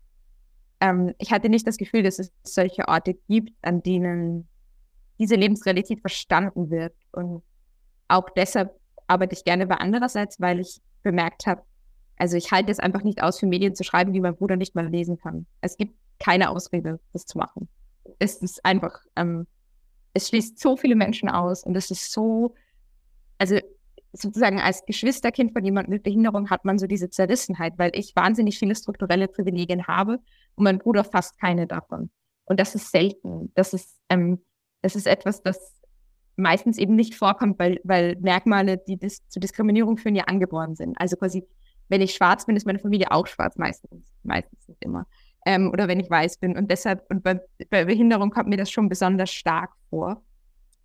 [0.80, 4.48] ähm, ich hatte nicht das Gefühl, dass es solche Orte gibt, an denen
[5.18, 6.94] diese Lebensrealität verstanden wird.
[7.12, 7.42] Und
[8.06, 11.62] auch deshalb arbeite ich gerne bei andererseits, weil ich bemerkt habe,
[12.18, 14.74] also ich halte es einfach nicht aus, für Medien zu schreiben, die mein Bruder nicht
[14.74, 15.46] mal lesen kann.
[15.60, 17.68] Es gibt keine Ausrede, das zu machen.
[18.18, 19.46] Es ist einfach, ähm,
[20.14, 22.54] es schließt so viele Menschen aus und es ist so,
[23.38, 23.58] also
[24.12, 28.58] sozusagen als Geschwisterkind von jemandem mit Behinderung hat man so diese Zerrissenheit, weil ich wahnsinnig
[28.58, 30.18] viele strukturelle Privilegien habe
[30.54, 32.10] und mein Bruder fast keine davon.
[32.46, 33.52] Und das ist selten.
[33.54, 34.42] Das ist, ähm,
[34.82, 35.78] das ist etwas, das
[36.36, 40.98] meistens eben nicht vorkommt, weil, weil Merkmale, die dis zur Diskriminierung führen, ja angeboren sind.
[40.98, 41.44] Also quasi,
[41.88, 44.12] wenn ich schwarz bin, ist meine Familie auch schwarz, meistens.
[44.22, 45.06] Meistens nicht immer.
[45.46, 46.56] Ähm, oder wenn ich weiß bin.
[46.56, 50.22] Und deshalb, und bei, bei Behinderung kommt mir das schon besonders stark vor.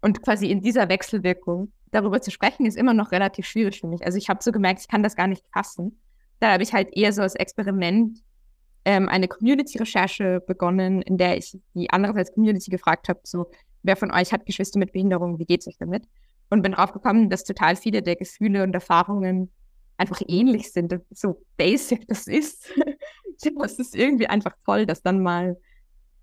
[0.02, 4.06] Und quasi in dieser Wechselwirkung darüber zu sprechen, ist immer noch relativ schwierig für mich.
[4.06, 6.00] Also ich habe so gemerkt, ich kann das gar nicht fassen.
[6.40, 8.20] Da habe ich halt eher so als Experiment
[8.86, 13.50] ähm, eine Community-Recherche begonnen, in der ich die andererseits Community gefragt habe, so,
[13.84, 16.04] wer von euch hat Geschwister mit Behinderung, wie geht es euch damit?
[16.50, 19.52] Und bin drauf gekommen, dass total viele der Gefühle und Erfahrungen
[19.98, 22.72] einfach ähnlich sind, so basic das ist.
[23.58, 25.58] das ist irgendwie einfach toll, das dann mal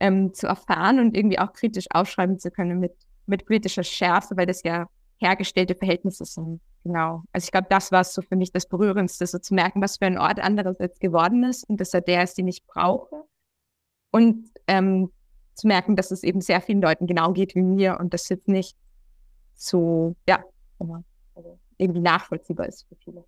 [0.00, 2.94] ähm, zu erfahren und irgendwie auch kritisch aufschreiben zu können mit,
[3.26, 4.86] mit kritischer Schärfe, weil das ja
[5.18, 6.60] hergestellte Verhältnisse sind.
[6.82, 7.22] Genau.
[7.32, 10.06] Also ich glaube, das war so für mich das Berührendste, so zu merken, was für
[10.06, 13.24] ein Ort andererseits geworden ist und dass er der ist, den ich brauche.
[14.10, 15.12] Und ähm,
[15.54, 18.48] zu merken, dass es eben sehr vielen Leuten genau geht wie mir und das jetzt
[18.48, 18.76] nicht
[19.54, 20.42] so, ja,
[21.34, 23.24] also irgendwie nachvollziehbar ist für viele.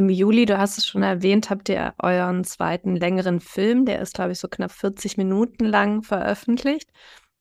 [0.00, 4.14] Im Juli, du hast es schon erwähnt, habt ihr euren zweiten längeren Film, der ist,
[4.14, 6.88] glaube ich, so knapp 40 Minuten lang veröffentlicht.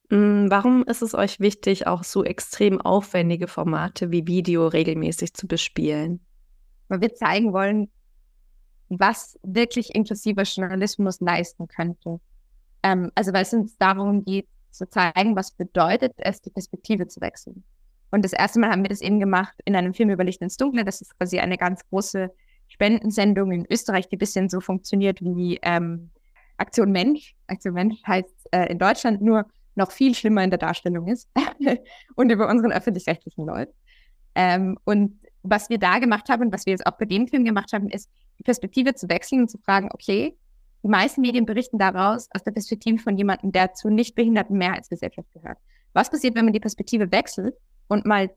[0.10, 5.48] Hm, warum ist es euch wichtig, auch so extrem aufwendige Formate wie Video regelmäßig zu
[5.48, 6.20] bespielen?
[6.90, 7.90] Weil wir zeigen wollen,
[8.90, 12.20] was wirklich inklusiver Journalismus leisten könnte.
[12.84, 17.22] Ähm, also weil es uns darum geht, zu zeigen, was bedeutet es, die Perspektive zu
[17.22, 17.64] wechseln.
[18.12, 20.58] Und das erste Mal haben wir das eben gemacht in einem Film über Licht ins
[20.58, 20.84] Dunkle.
[20.84, 22.30] Das ist quasi eine ganz große
[22.70, 26.12] Spendensendung in Österreich, die ein bisschen so funktioniert wie ähm,
[26.58, 27.36] Aktion Mensch.
[27.48, 31.30] Aktion Mensch heißt äh, in Deutschland nur noch viel schlimmer in der Darstellung ist
[32.16, 33.74] und über unseren öffentlich-rechtlichen Leuten.
[34.36, 37.46] Ähm, und was wir da gemacht haben und was wir jetzt auch bei dem Film
[37.46, 40.38] gemacht haben, ist, die Perspektive zu wechseln und zu fragen, okay,
[40.84, 45.32] die meisten Medien berichten daraus aus der Perspektive von jemandem, der zu nicht behinderten Mehrheitsgesellschaft
[45.34, 45.58] gehört.
[45.94, 47.56] Was passiert, wenn man die Perspektive wechselt
[47.88, 48.30] und mal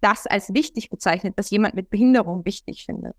[0.00, 3.16] das als wichtig bezeichnet, was jemand mit Behinderung wichtig findet?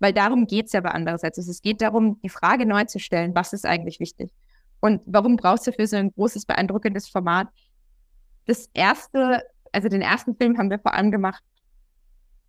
[0.00, 1.38] Weil darum geht es ja bei andererseits.
[1.38, 4.32] Also es geht darum, die Frage neu zu stellen, was ist eigentlich wichtig?
[4.80, 7.48] Und warum brauchst du für so ein großes, beeindruckendes Format?
[8.46, 11.44] Das erste, also den ersten Film haben wir vor allem gemacht,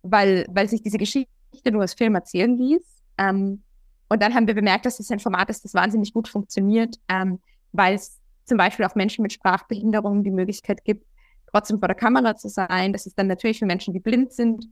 [0.02, 1.28] weil, weil sich diese Geschichte
[1.70, 3.02] nur als Film erzählen ließ.
[3.18, 3.62] Ähm,
[4.08, 7.38] und dann haben wir bemerkt, dass es ein Format ist, das wahnsinnig gut funktioniert, ähm,
[7.72, 11.06] weil es zum Beispiel auch Menschen mit Sprachbehinderungen die Möglichkeit gibt,
[11.50, 12.92] trotzdem vor der Kamera zu sein.
[12.92, 14.66] Das ist dann natürlich für Menschen, die blind sind,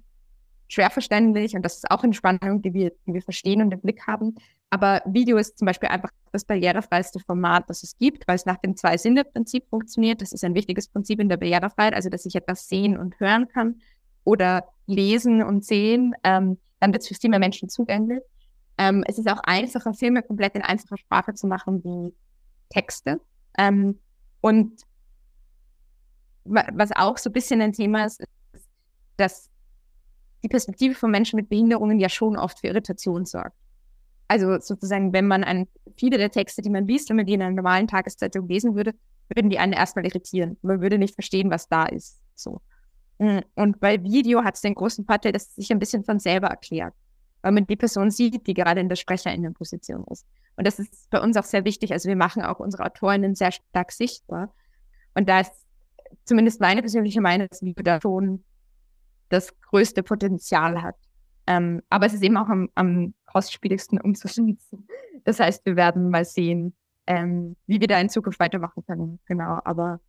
[0.73, 3.81] schwer verständlich und das ist auch eine Spannung, die wir, die wir verstehen und im
[3.81, 4.37] Blick haben.
[4.71, 8.59] Aber Video ist zum Beispiel einfach das barrierefreiste Format, das es gibt, weil es nach
[8.59, 10.23] dem Zwei-Sinne-Prinzip funktioniert.
[10.23, 13.49] Das ist ein wichtiges Prinzip in der Barrierefreiheit, also dass ich etwas sehen und hören
[13.49, 13.81] kann
[14.23, 16.15] oder lesen und sehen.
[16.23, 18.23] Ähm, dann wird es für viel mehr Menschen zugänglich.
[18.79, 22.15] Ähm, es ist auch einfacher, Filme komplett in einfacher Sprache zu machen wie
[22.69, 23.21] Texte.
[23.59, 23.99] Ähm,
[24.41, 24.83] und
[26.45, 28.69] was auch so ein bisschen ein Thema ist, ist,
[29.17, 29.50] dass
[30.43, 33.57] die Perspektive von Menschen mit Behinderungen ja schon oft für Irritation sorgt.
[34.29, 37.43] Also sozusagen, wenn man an viele der Texte, die man liest, wenn man die in
[37.43, 38.95] einer normalen Tageszeitung lesen würde,
[39.29, 40.57] würden die einen erstmal irritieren.
[40.63, 42.21] Man würde nicht verstehen, was da ist.
[42.35, 42.61] So.
[43.19, 46.19] Mm, und bei Video hat es den großen Vorteil, dass es sich ein bisschen von
[46.19, 46.95] selber erklärt,
[47.43, 50.27] weil man die Person sieht, die gerade in der Sprecherinnenposition ist.
[50.57, 51.93] Und das ist bei uns auch sehr wichtig.
[51.93, 54.55] Also wir machen auch unsere Autorinnen sehr stark sichtbar.
[55.15, 55.53] Und da ist
[56.25, 58.45] zumindest meine persönliche Meinung, dass Video da schon
[59.31, 60.97] das größte Potenzial hat.
[61.47, 64.59] Ähm, aber es ist eben auch am, am kostspieligsten umzusetzen.
[65.25, 66.75] Das heißt, wir werden mal sehen,
[67.07, 69.21] ähm, wie wir da in Zukunft weitermachen können.
[69.27, 69.59] Genau.
[69.65, 70.01] Aber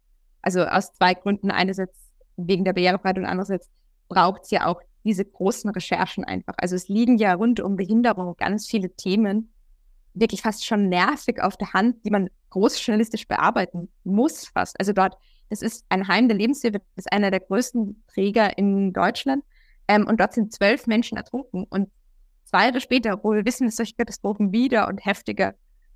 [0.42, 1.52] also aus zwei Gründen.
[1.52, 3.70] Einerseits wegen der Barrierefreiheit und andererseits
[4.08, 6.54] braucht es ja auch diese großen Recherchen einfach.
[6.58, 9.52] Also es liegen ja rund um Behinderung ganz viele Themen,
[10.14, 14.80] wirklich fast schon nervig auf der Hand, die man großjournalistisch bearbeiten muss fast.
[14.80, 15.18] Also dort
[15.52, 19.44] das ist ein Heim der Lebenshilfe, das ist einer der größten Träger in Deutschland.
[19.90, 21.66] Ähm, und dort sind zwölf Menschen ertrunken.
[21.70, 21.92] Und
[22.46, 25.54] zwei Jahre später, wo wir wissen, dass solche Katastrophen wieder und heftiger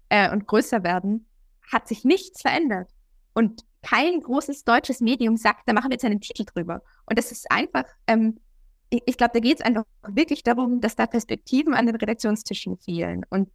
[0.09, 1.27] äh, und größer werden,
[1.71, 2.89] hat sich nichts verändert.
[3.33, 6.81] Und kein großes deutsches Medium sagt, da machen wir jetzt einen Titel drüber.
[7.05, 8.41] Und das ist einfach, ähm,
[8.89, 12.77] ich, ich glaube, da geht es einfach wirklich darum, dass da Perspektiven an den Redaktionstischen
[12.77, 13.49] fehlen und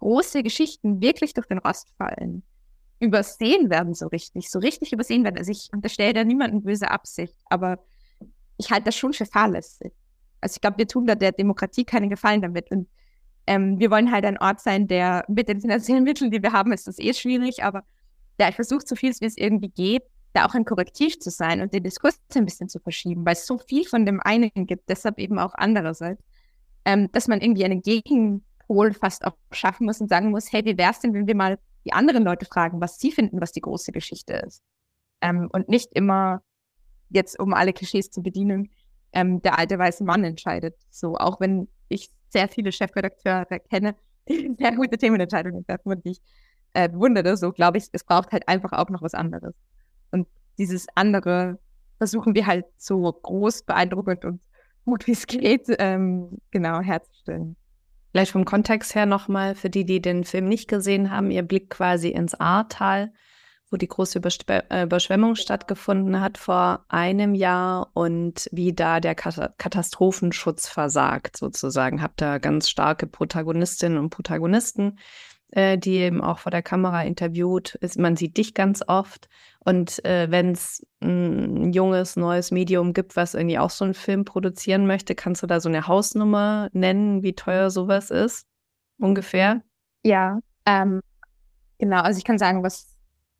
[0.00, 2.42] große Geschichten wirklich durch den Rost fallen
[3.04, 5.38] übersehen werden, so richtig, so richtig übersehen werden.
[5.38, 7.78] Also ich unterstelle da niemanden böse Absicht, aber
[8.56, 9.92] ich halte das schon für fahrlässig.
[10.40, 12.70] Also ich glaube, wir tun da der Demokratie keinen Gefallen damit.
[12.70, 12.88] Und
[13.46, 16.72] ähm, wir wollen halt ein Ort sein, der mit den finanziellen Mitteln, die wir haben,
[16.72, 17.82] ist das eh schwierig, aber
[18.38, 21.72] der versucht, so viel wie es irgendwie geht, da auch ein Korrektiv zu sein und
[21.72, 25.18] den Diskurs ein bisschen zu verschieben, weil es so viel von dem einen gibt, deshalb
[25.18, 26.22] eben auch andererseits,
[26.84, 30.76] ähm, dass man irgendwie einen Gegenpol fast auch schaffen muss und sagen muss, hey, wie
[30.76, 33.60] wäre es denn, wenn wir mal die anderen Leute fragen, was sie finden, was die
[33.60, 34.62] große Geschichte ist.
[35.20, 36.42] Ähm, und nicht immer
[37.10, 38.70] jetzt, um alle Klischees zu bedienen,
[39.12, 40.74] ähm, der alte weiße Mann entscheidet.
[40.90, 43.94] So, auch wenn ich sehr viele Chefredakteure kenne,
[44.28, 46.20] die sehr gute Themenentscheidungen treffen und ich
[46.72, 49.54] äh, bewundere, so glaube ich, es braucht halt einfach auch noch was anderes.
[50.10, 50.26] Und
[50.58, 51.58] dieses andere
[51.98, 54.40] versuchen wir halt so groß, beeindruckend und
[54.84, 57.56] gut wie es geht, ähm, genau herzustellen.
[58.14, 61.68] Vielleicht vom Kontext her nochmal für die, die den Film nicht gesehen haben, ihr Blick
[61.68, 63.12] quasi ins Ahrtal,
[63.72, 70.68] wo die große äh, Überschwemmung stattgefunden hat vor einem Jahr und wie da der Katastrophenschutz
[70.68, 72.02] versagt sozusagen.
[72.02, 75.00] Habt da ganz starke Protagonistinnen und Protagonisten,
[75.50, 77.76] äh, die eben auch vor der Kamera interviewt.
[77.96, 79.28] Man sieht dich ganz oft.
[79.64, 84.24] Und äh, wenn es ein junges, neues Medium gibt, was irgendwie auch so einen Film
[84.24, 88.46] produzieren möchte, kannst du da so eine Hausnummer nennen, wie teuer sowas ist?
[88.98, 89.62] Ungefähr?
[90.04, 91.00] Ja, ähm,
[91.78, 92.02] genau.
[92.02, 92.94] Also ich kann sagen, was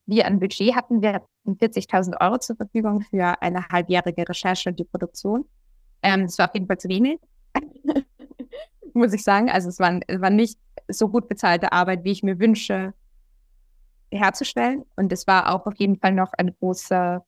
[0.07, 1.03] wir an Budget hatten.
[1.03, 5.45] Wir hatten 40.000 Euro zur Verfügung für eine halbjährige Recherche und die Produktion.
[6.03, 7.19] Ähm, das war auf jeden Fall zu wenig,
[8.95, 9.51] muss ich sagen.
[9.51, 10.59] Also es war, es war nicht
[10.89, 12.95] so gut bezahlte Arbeit, wie ich mir wünsche,
[14.15, 14.85] herzustellen.
[14.97, 17.25] Und es war auch auf jeden Fall noch ein großer,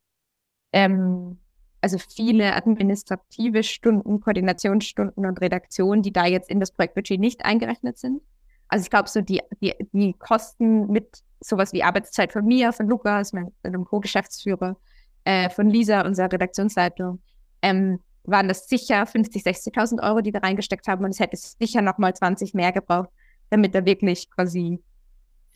[0.73, 1.39] ähm,
[1.81, 7.99] also viele administrative Stunden, Koordinationsstunden und Redaktionen, die da jetzt in das Projektbudget nicht eingerechnet
[7.99, 8.23] sind.
[8.69, 12.89] Also ich glaube, so die, die, die Kosten mit sowas wie Arbeitszeit von mir, von
[12.89, 14.77] Lukas, meinem Co-Geschäftsführer,
[15.25, 17.21] äh, von Lisa, unserer Redaktionsleitung,
[17.63, 21.05] ähm, waren das sicher 50, 60.000 Euro, die wir reingesteckt haben.
[21.05, 23.11] Und es hätte sicher nochmal 20 mehr gebraucht,
[23.51, 24.83] damit da wirklich quasi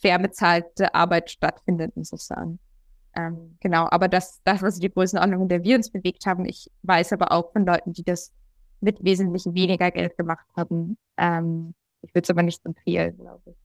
[0.01, 2.59] fair bezahlte Arbeit stattfindet, muss ich sagen.
[3.17, 6.45] Ähm, genau, aber das, das war so die Größenordnung, in der wir uns bewegt haben.
[6.45, 8.33] Ich weiß aber auch von Leuten, die das
[8.81, 10.97] mit wesentlich weniger Geld gemacht haben.
[11.17, 13.57] Ähm, ich würde es aber nicht empfehlen, glaube ich.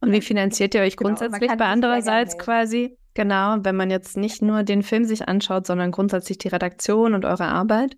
[0.00, 2.96] Und wie finanziert ihr euch genau, grundsätzlich bei andererseits quasi?
[3.14, 7.24] Genau, wenn man jetzt nicht nur den Film sich anschaut, sondern grundsätzlich die Redaktion und
[7.24, 7.96] eure Arbeit?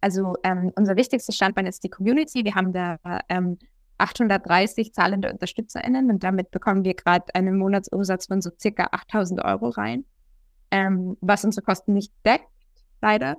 [0.00, 2.44] Also ähm, unser wichtigster Standbein ist die Community.
[2.44, 2.98] Wir haben da
[3.28, 3.58] ähm,
[4.00, 9.68] 830 zahlende UnterstützerInnen und damit bekommen wir gerade einen Monatsumsatz von so circa 8000 Euro
[9.68, 10.04] rein,
[10.70, 12.48] ähm, was unsere Kosten nicht deckt,
[13.00, 13.36] leider.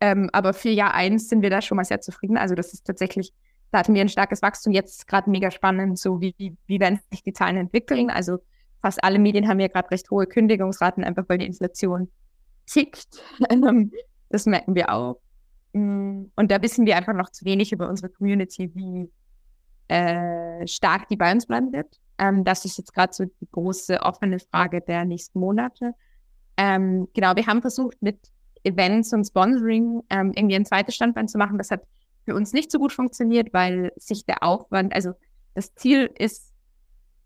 [0.00, 2.38] Ähm, aber für Jahr eins sind wir da schon mal sehr zufrieden.
[2.38, 3.32] Also das ist tatsächlich,
[3.70, 4.72] da hatten wir ein starkes Wachstum.
[4.72, 8.10] Jetzt gerade mega spannend, so wie, wie, wie werden sich die Zahlen entwickeln.
[8.10, 8.38] Also
[8.80, 12.10] fast alle Medien haben ja gerade recht hohe Kündigungsraten, einfach weil die Inflation
[12.66, 13.22] tickt.
[13.50, 13.92] Ähm,
[14.30, 15.20] das merken wir auch.
[15.72, 19.10] Mm, und da wissen wir einfach noch zu wenig über unsere Community, wie,
[19.90, 21.98] äh, stark die bei uns bleiben wird.
[22.18, 25.94] Ähm, das ist jetzt gerade so die große offene Frage der nächsten Monate.
[26.56, 28.18] Ähm, genau, wir haben versucht, mit
[28.62, 31.58] Events und Sponsoring ähm, irgendwie ein zweites Standbein zu machen.
[31.58, 31.82] Das hat
[32.24, 35.12] für uns nicht so gut funktioniert, weil sich der Aufwand, also
[35.54, 36.52] das Ziel ist,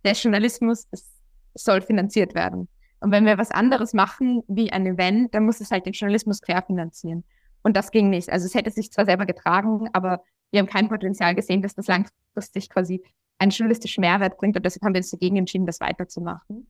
[0.05, 1.13] der Journalismus es
[1.55, 2.69] soll finanziert werden.
[3.01, 6.41] Und wenn wir was anderes machen, wie ein Event, dann muss es halt den Journalismus
[6.41, 7.25] querfinanzieren.
[7.63, 8.31] Und das ging nicht.
[8.31, 10.23] Also es hätte sich zwar selber getragen, aber
[10.55, 13.03] wir haben kein Potenzial gesehen, dass das langfristig quasi
[13.39, 14.57] einen journalistischen Mehrwert bringt.
[14.57, 16.69] Und deshalb haben wir uns dagegen entschieden, das weiterzumachen.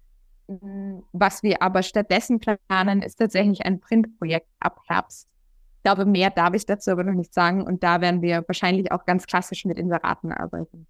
[1.12, 5.28] Was wir aber stattdessen planen, ist tatsächlich ein Printprojekt ab Herbst.
[5.76, 7.62] Ich glaube, mehr darf ich dazu aber noch nicht sagen.
[7.62, 10.86] Und da werden wir wahrscheinlich auch ganz klassisch mit Inseraten arbeiten.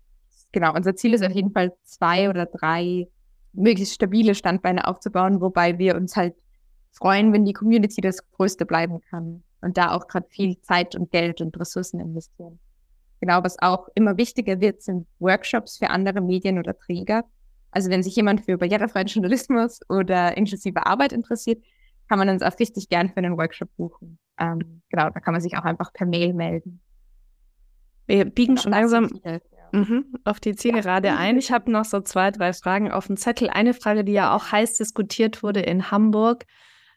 [0.52, 3.08] Genau, unser Ziel ist auf jeden Fall zwei oder drei
[3.52, 6.36] möglichst stabile Standbeine aufzubauen, wobei wir uns halt
[6.92, 11.10] freuen, wenn die Community das Größte bleiben kann und da auch gerade viel Zeit und
[11.10, 12.60] Geld und Ressourcen investieren.
[13.24, 17.24] Genau, was auch immer wichtiger wird, sind Workshops für andere Medien oder Träger.
[17.70, 21.64] Also wenn sich jemand für barrierefreien Journalismus oder inklusive Arbeit interessiert,
[22.06, 24.18] kann man uns auch richtig gern für einen Workshop buchen.
[24.38, 26.82] Ähm, genau, da kann man sich auch einfach per Mail melden.
[28.06, 29.08] Wir biegen schon langsam
[29.72, 31.38] mhm, auf die Zielgerade ein.
[31.38, 33.48] Ich habe noch so zwei, drei Fragen auf dem Zettel.
[33.48, 36.44] Eine Frage, die ja auch heiß diskutiert wurde in Hamburg,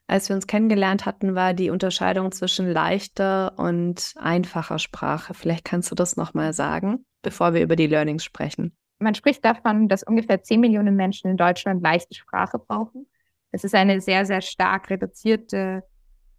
[0.08, 5.34] als wir uns kennengelernt hatten, war die Unterscheidung zwischen leichter und einfacher Sprache.
[5.34, 8.76] Vielleicht kannst du das nochmal sagen, bevor wir über die Learnings sprechen.
[9.00, 13.06] Man spricht davon, dass ungefähr 10 Millionen Menschen in Deutschland leichte Sprache brauchen.
[13.52, 15.84] Es ist eine sehr, sehr stark reduzierte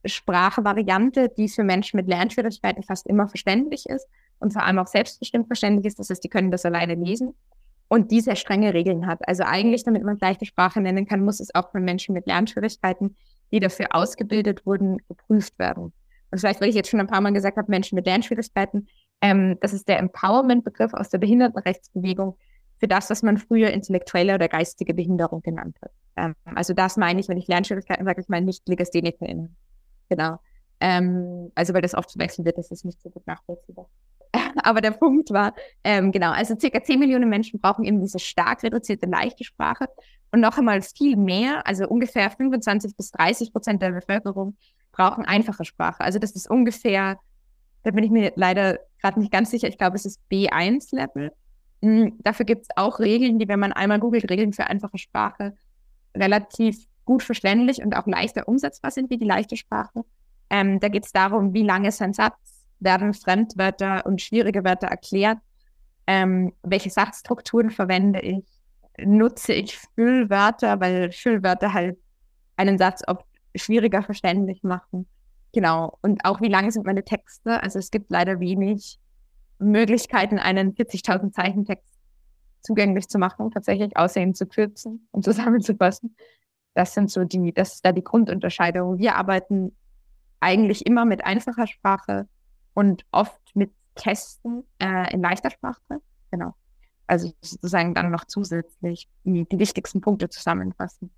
[0.04, 4.06] Sprachvariante, die für Menschen mit Lernschwierigkeiten fast immer verständlich ist
[4.38, 5.98] und vor allem auch selbstbestimmt verständlich ist.
[5.98, 7.34] Das heißt, die können das alleine lesen
[7.88, 9.26] und die sehr strenge Regeln hat.
[9.26, 13.16] Also eigentlich, damit man leichte Sprache nennen kann, muss es auch von Menschen mit Lernschwierigkeiten
[13.52, 15.92] die dafür ausgebildet wurden, geprüft werden.
[16.30, 18.88] Und vielleicht, weil ich jetzt schon ein paar Mal gesagt habe, Menschen mit Lernschwierigkeiten,
[19.20, 22.36] ähm, das ist der Empowerment-Begriff aus der Behindertenrechtsbewegung
[22.78, 25.90] für das, was man früher intellektuelle oder geistige Behinderung genannt hat.
[26.16, 29.56] Ähm, also das meine ich, wenn ich Lernschwierigkeiten sage, ich meine nicht LegasthenikerInnen.
[30.08, 30.38] Genau.
[30.80, 33.88] Ähm, also weil das oft verwechselt wird, das ist nicht so gut nachvollziehbar.
[34.62, 38.62] Aber der Punkt war, ähm, genau, also circa 10 Millionen Menschen brauchen eben diese stark
[38.62, 39.86] reduzierte leichte Sprache.
[40.30, 44.56] Und noch einmal viel mehr, also ungefähr 25 bis 30 Prozent der Bevölkerung
[44.92, 46.00] brauchen einfache Sprache.
[46.00, 47.18] Also das ist ungefähr,
[47.84, 51.32] da bin ich mir leider gerade nicht ganz sicher, ich glaube, es ist B1-Level.
[51.80, 55.54] Mhm, dafür gibt es auch Regeln, die, wenn man einmal googelt, Regeln für einfache Sprache,
[56.16, 60.04] relativ gut verständlich und auch leichter umsetzbar sind wie die leichte Sprache.
[60.50, 64.88] Ähm, da geht es darum, wie lang ist ein Satz, werden Fremdwörter und schwierige Wörter
[64.88, 65.38] erklärt,
[66.06, 68.44] ähm, welche Satzstrukturen verwende ich,
[68.98, 71.98] nutze ich Füllwörter, weil Füllwörter halt
[72.56, 75.06] einen Satz oft schwieriger verständlich machen.
[75.52, 75.98] Genau.
[76.02, 77.62] Und auch wie lange sind meine Texte?
[77.62, 78.98] Also es gibt leider wenig
[79.58, 81.98] Möglichkeiten, einen 40.000 Zeichen Text
[82.62, 86.16] zugänglich zu machen, tatsächlich, außer zu kürzen und zusammenzufassen.
[86.74, 88.98] Das sind so die, das ist da die Grundunterscheidung.
[88.98, 89.76] Wir arbeiten
[90.40, 92.28] eigentlich immer mit einfacher Sprache
[92.78, 96.00] und oft mit Kästen äh, in leichter Sprache.
[96.30, 96.54] Genau.
[97.08, 101.10] Also sozusagen dann noch zusätzlich die, die wichtigsten Punkte zusammenfassen.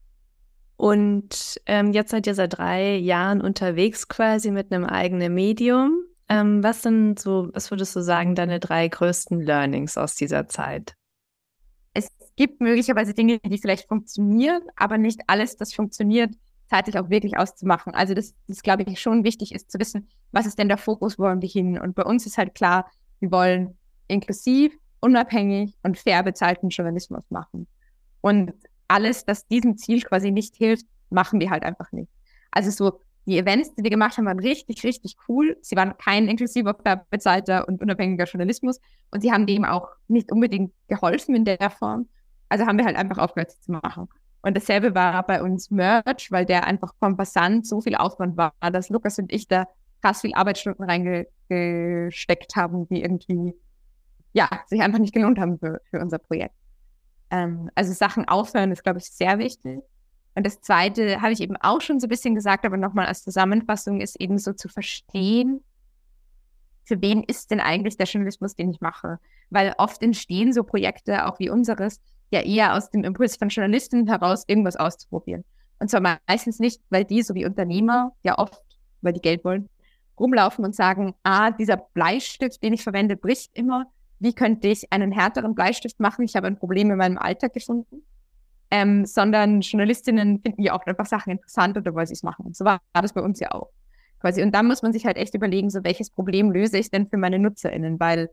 [0.77, 6.03] Und ähm, jetzt seid ihr seit drei Jahren unterwegs quasi mit einem eigenen Medium.
[6.31, 10.95] Ähm, was sind so, was würdest du sagen, deine drei größten Learnings aus dieser Zeit?
[11.93, 16.31] Es gibt möglicherweise Dinge, die vielleicht funktionieren, aber nicht alles, das funktioniert,
[16.71, 17.95] zeitlich auch wirklich auszumachen.
[17.95, 21.19] Also das, das glaube ich, schon wichtig ist zu wissen, was ist denn der Fokus,
[21.19, 21.79] wo wollen wir hin?
[21.79, 27.67] Und bei uns ist halt klar, wir wollen inklusiv, unabhängig und fair bezahlten Journalismus machen.
[28.21, 28.53] Und
[28.89, 32.11] alles, das diesem Ziel quasi nicht hilft, machen wir halt einfach nicht.
[32.51, 35.57] Also so die Events, die wir gemacht haben, waren richtig, richtig cool.
[35.61, 38.81] Sie waren kein inklusiver, fair bezahlter und unabhängiger Journalismus
[39.11, 42.09] und sie haben dem auch nicht unbedingt geholfen in der Form.
[42.49, 44.09] Also haben wir halt einfach aufgehört zu machen.
[44.43, 48.55] Und dasselbe war bei uns Merch, weil der einfach vom Versand so viel Aufwand war,
[48.73, 49.67] dass Lukas und ich da
[50.03, 53.55] krass viel Arbeitsstunden reingesteckt haben, die irgendwie
[54.33, 56.55] ja, sich einfach nicht gelohnt haben für, für unser Projekt.
[57.31, 59.81] Ähm, also Sachen aufhören ist, glaube ich, sehr wichtig.
[60.35, 63.25] Und das Zweite habe ich eben auch schon so ein bisschen gesagt, aber nochmal als
[63.25, 65.63] Zusammenfassung ist eben so zu verstehen,
[66.85, 69.19] für wen ist denn eigentlich der Journalismus, den ich mache?
[69.51, 74.07] Weil oft entstehen so Projekte, auch wie unseres, ja eher aus dem Impuls von Journalisten
[74.07, 75.45] heraus, irgendwas auszuprobieren.
[75.79, 78.63] Und zwar meistens nicht, weil die, so wie Unternehmer, ja oft,
[79.01, 79.69] weil die Geld wollen,
[80.19, 83.87] rumlaufen und sagen, ah, dieser Bleistift, den ich verwende, bricht immer
[84.21, 86.25] wie könnte ich einen härteren Bleistift machen?
[86.25, 88.03] Ich habe ein Problem in meinem Alltag gefunden.
[88.73, 92.47] Ähm, sondern Journalistinnen finden ja auch einfach Sachen interessant oder wollen sie es machen.
[92.47, 93.71] Und so war das bei uns ja auch.
[94.21, 94.43] Quasi.
[94.43, 97.17] Und dann muss man sich halt echt überlegen, so welches Problem löse ich denn für
[97.17, 97.99] meine NutzerInnen?
[97.99, 98.31] Weil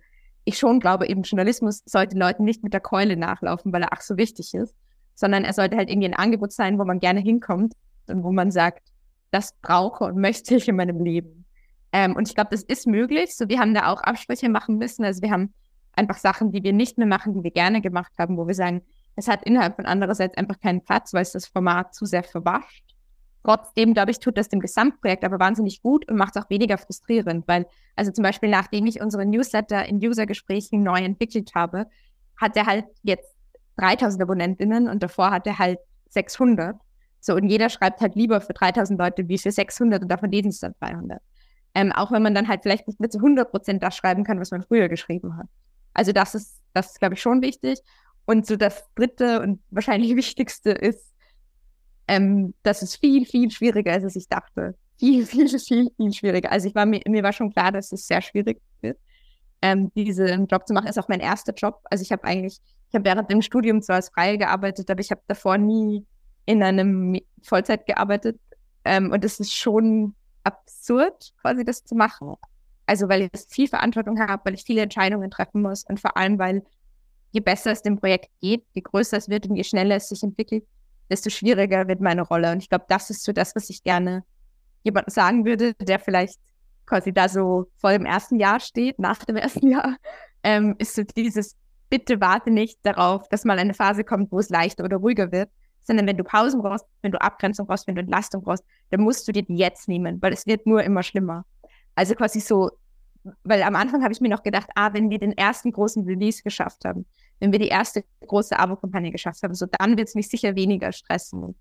[0.48, 4.02] ich schon glaube, eben Journalismus sollte Leuten nicht mit der Keule nachlaufen, weil er ach
[4.02, 4.74] so wichtig ist,
[5.14, 7.74] sondern er sollte halt irgendwie ein Angebot sein, wo man gerne hinkommt
[8.08, 8.88] und wo man sagt,
[9.32, 11.46] das brauche und möchte ich in meinem Leben.
[11.92, 13.36] Ähm, und ich glaube, das ist möglich.
[13.36, 15.04] So, wir haben da auch Absprüche machen müssen.
[15.04, 15.54] Also wir haben
[15.94, 18.84] einfach Sachen, die wir nicht mehr machen, die wir gerne gemacht haben, wo wir sagen,
[19.18, 22.86] Es hat innerhalb von andererseits einfach keinen Platz, weil es das Format zu sehr verwascht.
[23.48, 26.78] Trotzdem, glaube ich, tut das dem Gesamtprojekt aber wahnsinnig gut und macht es auch weniger
[26.78, 31.86] frustrierend, weil, also zum Beispiel, nachdem ich unsere Newsletter in User-Gesprächen neu entwickelt habe,
[32.36, 33.34] hat er halt jetzt
[33.78, 35.80] 3000 AbonnentInnen und davor hat er halt
[36.10, 36.76] 600.
[37.22, 40.50] So, und jeder schreibt halt lieber für 3000 Leute wie für 600 und davon lesen
[40.50, 41.22] es dann 200.
[41.74, 44.42] Ähm, auch wenn man dann halt vielleicht nicht mit zu 100 Prozent das schreiben kann,
[44.42, 45.48] was man früher geschrieben hat.
[45.94, 47.80] Also das ist, das ist, glaube ich, schon wichtig.
[48.26, 51.07] Und so das dritte und wahrscheinlich wichtigste ist,
[52.08, 54.76] ähm, dass es viel, viel schwieriger ist, als ich dachte.
[54.98, 56.52] Viel, viel, viel, viel schwieriger.
[56.52, 59.00] Also ich war mir, mir war schon klar, dass es sehr schwierig ist,
[59.62, 60.88] ähm, diesen Job zu machen.
[60.88, 61.82] Ist auch mein erster Job.
[61.90, 65.12] Also ich habe eigentlich, ich habe während dem Studium zwar als Freie gearbeitet, aber ich
[65.12, 66.06] habe davor nie
[66.46, 68.40] in einem Vollzeit gearbeitet.
[68.86, 72.36] Ähm, und es ist schon absurd, quasi das zu machen.
[72.86, 76.40] Also weil ich viel Verantwortung habe, weil ich viele Entscheidungen treffen muss und vor allem,
[76.40, 76.64] weil
[77.32, 80.24] je besser es dem Projekt geht, je größer es wird und je schneller es sich
[80.24, 80.64] entwickelt,
[81.10, 82.52] desto schwieriger wird meine Rolle.
[82.52, 84.24] Und ich glaube, das ist so das, was ich gerne
[84.84, 86.40] jemandem sagen würde, der vielleicht
[86.86, 89.98] quasi da so voll im ersten Jahr steht, nach dem ersten Jahr,
[90.44, 91.56] ähm, ist so dieses,
[91.90, 95.50] bitte warte nicht darauf, dass mal eine Phase kommt, wo es leichter oder ruhiger wird,
[95.84, 99.28] sondern wenn du Pausen brauchst, wenn du Abgrenzung brauchst, wenn du Entlastung brauchst, dann musst
[99.28, 101.46] du dir die jetzt nehmen, weil es wird nur immer schlimmer.
[101.96, 102.72] Also quasi so,
[103.44, 106.44] weil am Anfang habe ich mir noch gedacht, ah, wenn wir den ersten großen Release
[106.44, 107.06] geschafft haben,
[107.40, 110.92] wenn wir die erste große Abo-Kampagne geschafft haben, so dann wird es mich sicher weniger
[110.92, 111.56] stressen.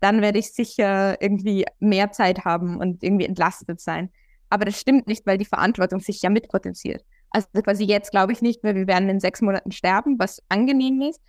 [0.00, 4.10] Dann werde ich sicher irgendwie mehr Zeit haben und irgendwie entlastet sein.
[4.48, 7.04] Aber das stimmt nicht, weil die Verantwortung sich ja mitpotenziert.
[7.30, 11.02] Also quasi jetzt glaube ich nicht, weil wir werden in sechs Monaten sterben, was angenehm
[11.02, 11.20] ist.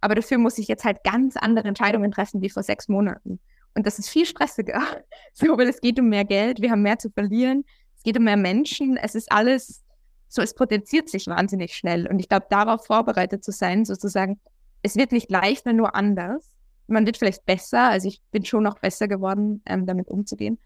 [0.00, 3.40] Aber dafür muss ich jetzt halt ganz andere Entscheidungen treffen wie vor sechs Monaten.
[3.74, 4.82] Und das ist viel stressiger.
[5.32, 7.64] So, weil es geht um mehr Geld, wir haben mehr zu verlieren,
[7.96, 9.84] es geht um mehr Menschen, es ist alles
[10.30, 12.06] so, es potenziert sich wahnsinnig schnell.
[12.06, 14.40] Und ich glaube, darauf vorbereitet zu sein, sozusagen,
[14.80, 16.48] es wird nicht leichter, nur anders.
[16.86, 20.58] Man wird vielleicht besser, also ich bin schon noch besser geworden, ähm, damit umzugehen.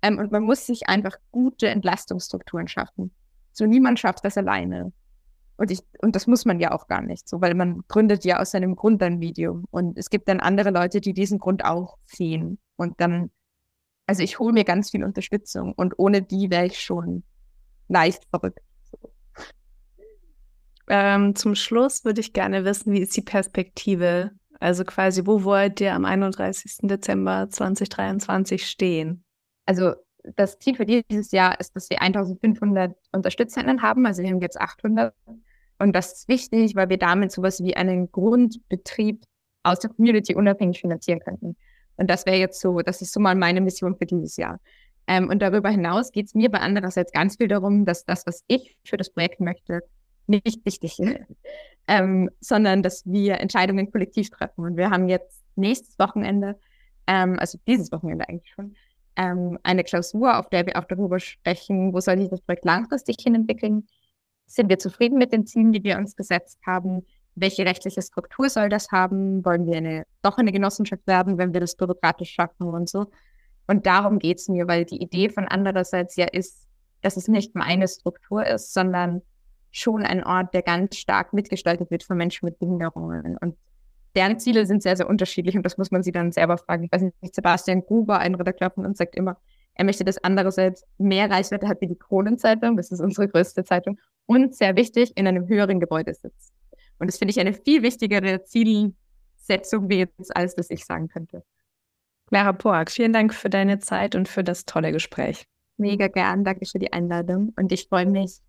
[0.00, 3.12] Ähm, und man muss sich einfach gute Entlastungsstrukturen schaffen.
[3.52, 4.92] So niemand schafft das alleine.
[5.58, 8.40] Und ich, und das muss man ja auch gar nicht, so, weil man gründet ja
[8.40, 9.62] aus seinem Grund ein Video.
[9.70, 12.58] Und es gibt dann andere Leute, die diesen Grund auch sehen.
[12.76, 13.30] Und dann,
[14.06, 17.24] also ich hole mir ganz viel Unterstützung und ohne die wäre ich schon
[17.88, 18.60] leicht verrückt.
[20.94, 24.32] Ähm, zum Schluss würde ich gerne wissen, wie ist die Perspektive?
[24.60, 26.80] Also quasi, wo wollt ihr am 31.
[26.82, 29.24] Dezember 2023 stehen?
[29.64, 29.94] Also
[30.36, 34.04] das Ziel für dieses Jahr ist, dass wir 1500 UnterstützerInnen haben.
[34.04, 35.14] Also wir haben jetzt 800.
[35.78, 39.24] Und das ist wichtig, weil wir damit sowas wie einen Grundbetrieb
[39.62, 41.56] aus der Community unabhängig finanzieren könnten.
[41.96, 44.60] Und das wäre jetzt so, das ist so mal meine Mission für dieses Jahr.
[45.06, 48.44] Ähm, und darüber hinaus geht es mir bei andererseits ganz viel darum, dass das, was
[48.46, 49.80] ich für das Projekt möchte,
[50.26, 50.98] nicht wichtig
[51.88, 54.64] ähm, sondern dass wir Entscheidungen kollektiv treffen.
[54.64, 56.58] Und wir haben jetzt nächstes Wochenende,
[57.06, 58.74] ähm, also dieses Wochenende eigentlich schon,
[59.16, 63.16] ähm, eine Klausur, auf der wir auch darüber sprechen, wo soll sich das Projekt langfristig
[63.22, 63.86] hin entwickeln.
[64.46, 67.04] Sind wir zufrieden mit den Zielen, die wir uns gesetzt haben?
[67.34, 69.44] Welche rechtliche Struktur soll das haben?
[69.44, 73.06] Wollen wir eine, doch eine Genossenschaft werden, wenn wir das bürokratisch schaffen und so?
[73.66, 76.66] Und darum geht es mir, weil die Idee von andererseits ja ist,
[77.00, 79.22] dass es nicht meine Struktur ist, sondern
[79.72, 83.36] schon ein Ort, der ganz stark mitgestaltet wird von Menschen mit Behinderungen.
[83.38, 83.56] Und
[84.14, 86.84] deren Ziele sind sehr, sehr unterschiedlich und das muss man sie dann selber fragen.
[86.84, 89.38] Ich weiß nicht, Sebastian Gruber, ein Redakteur von uns, sagt immer,
[89.74, 93.98] er möchte, dass andererseits mehr Reichweite hat wie die Kronenzeitung, das ist unsere größte Zeitung,
[94.26, 96.52] und sehr wichtig, in einem höheren Gebäude sitzt.
[96.98, 101.42] Und das finde ich eine viel wichtigere Zielsetzung, wie jetzt, als das ich sagen könnte.
[102.26, 105.46] Clara Poak, vielen Dank für deine Zeit und für das tolle Gespräch.
[105.78, 108.40] Mega gern, danke für die Einladung und ich freue mich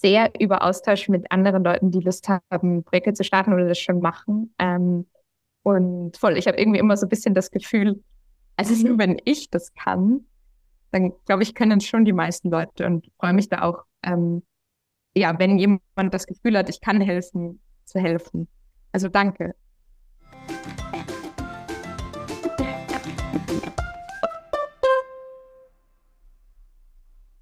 [0.00, 4.00] sehr über Austausch mit anderen Leuten, die Lust haben, Projekte zu starten oder das schon
[4.00, 4.54] machen.
[4.58, 5.06] Ähm,
[5.62, 8.02] und voll, ich habe irgendwie immer so ein bisschen das Gefühl,
[8.56, 10.26] also nur wenn ich das kann,
[10.90, 14.42] dann glaube ich, können schon die meisten Leute und freue mich da auch, ähm,
[15.16, 18.48] ja, wenn jemand das Gefühl hat, ich kann helfen, zu helfen.
[18.92, 19.54] Also danke.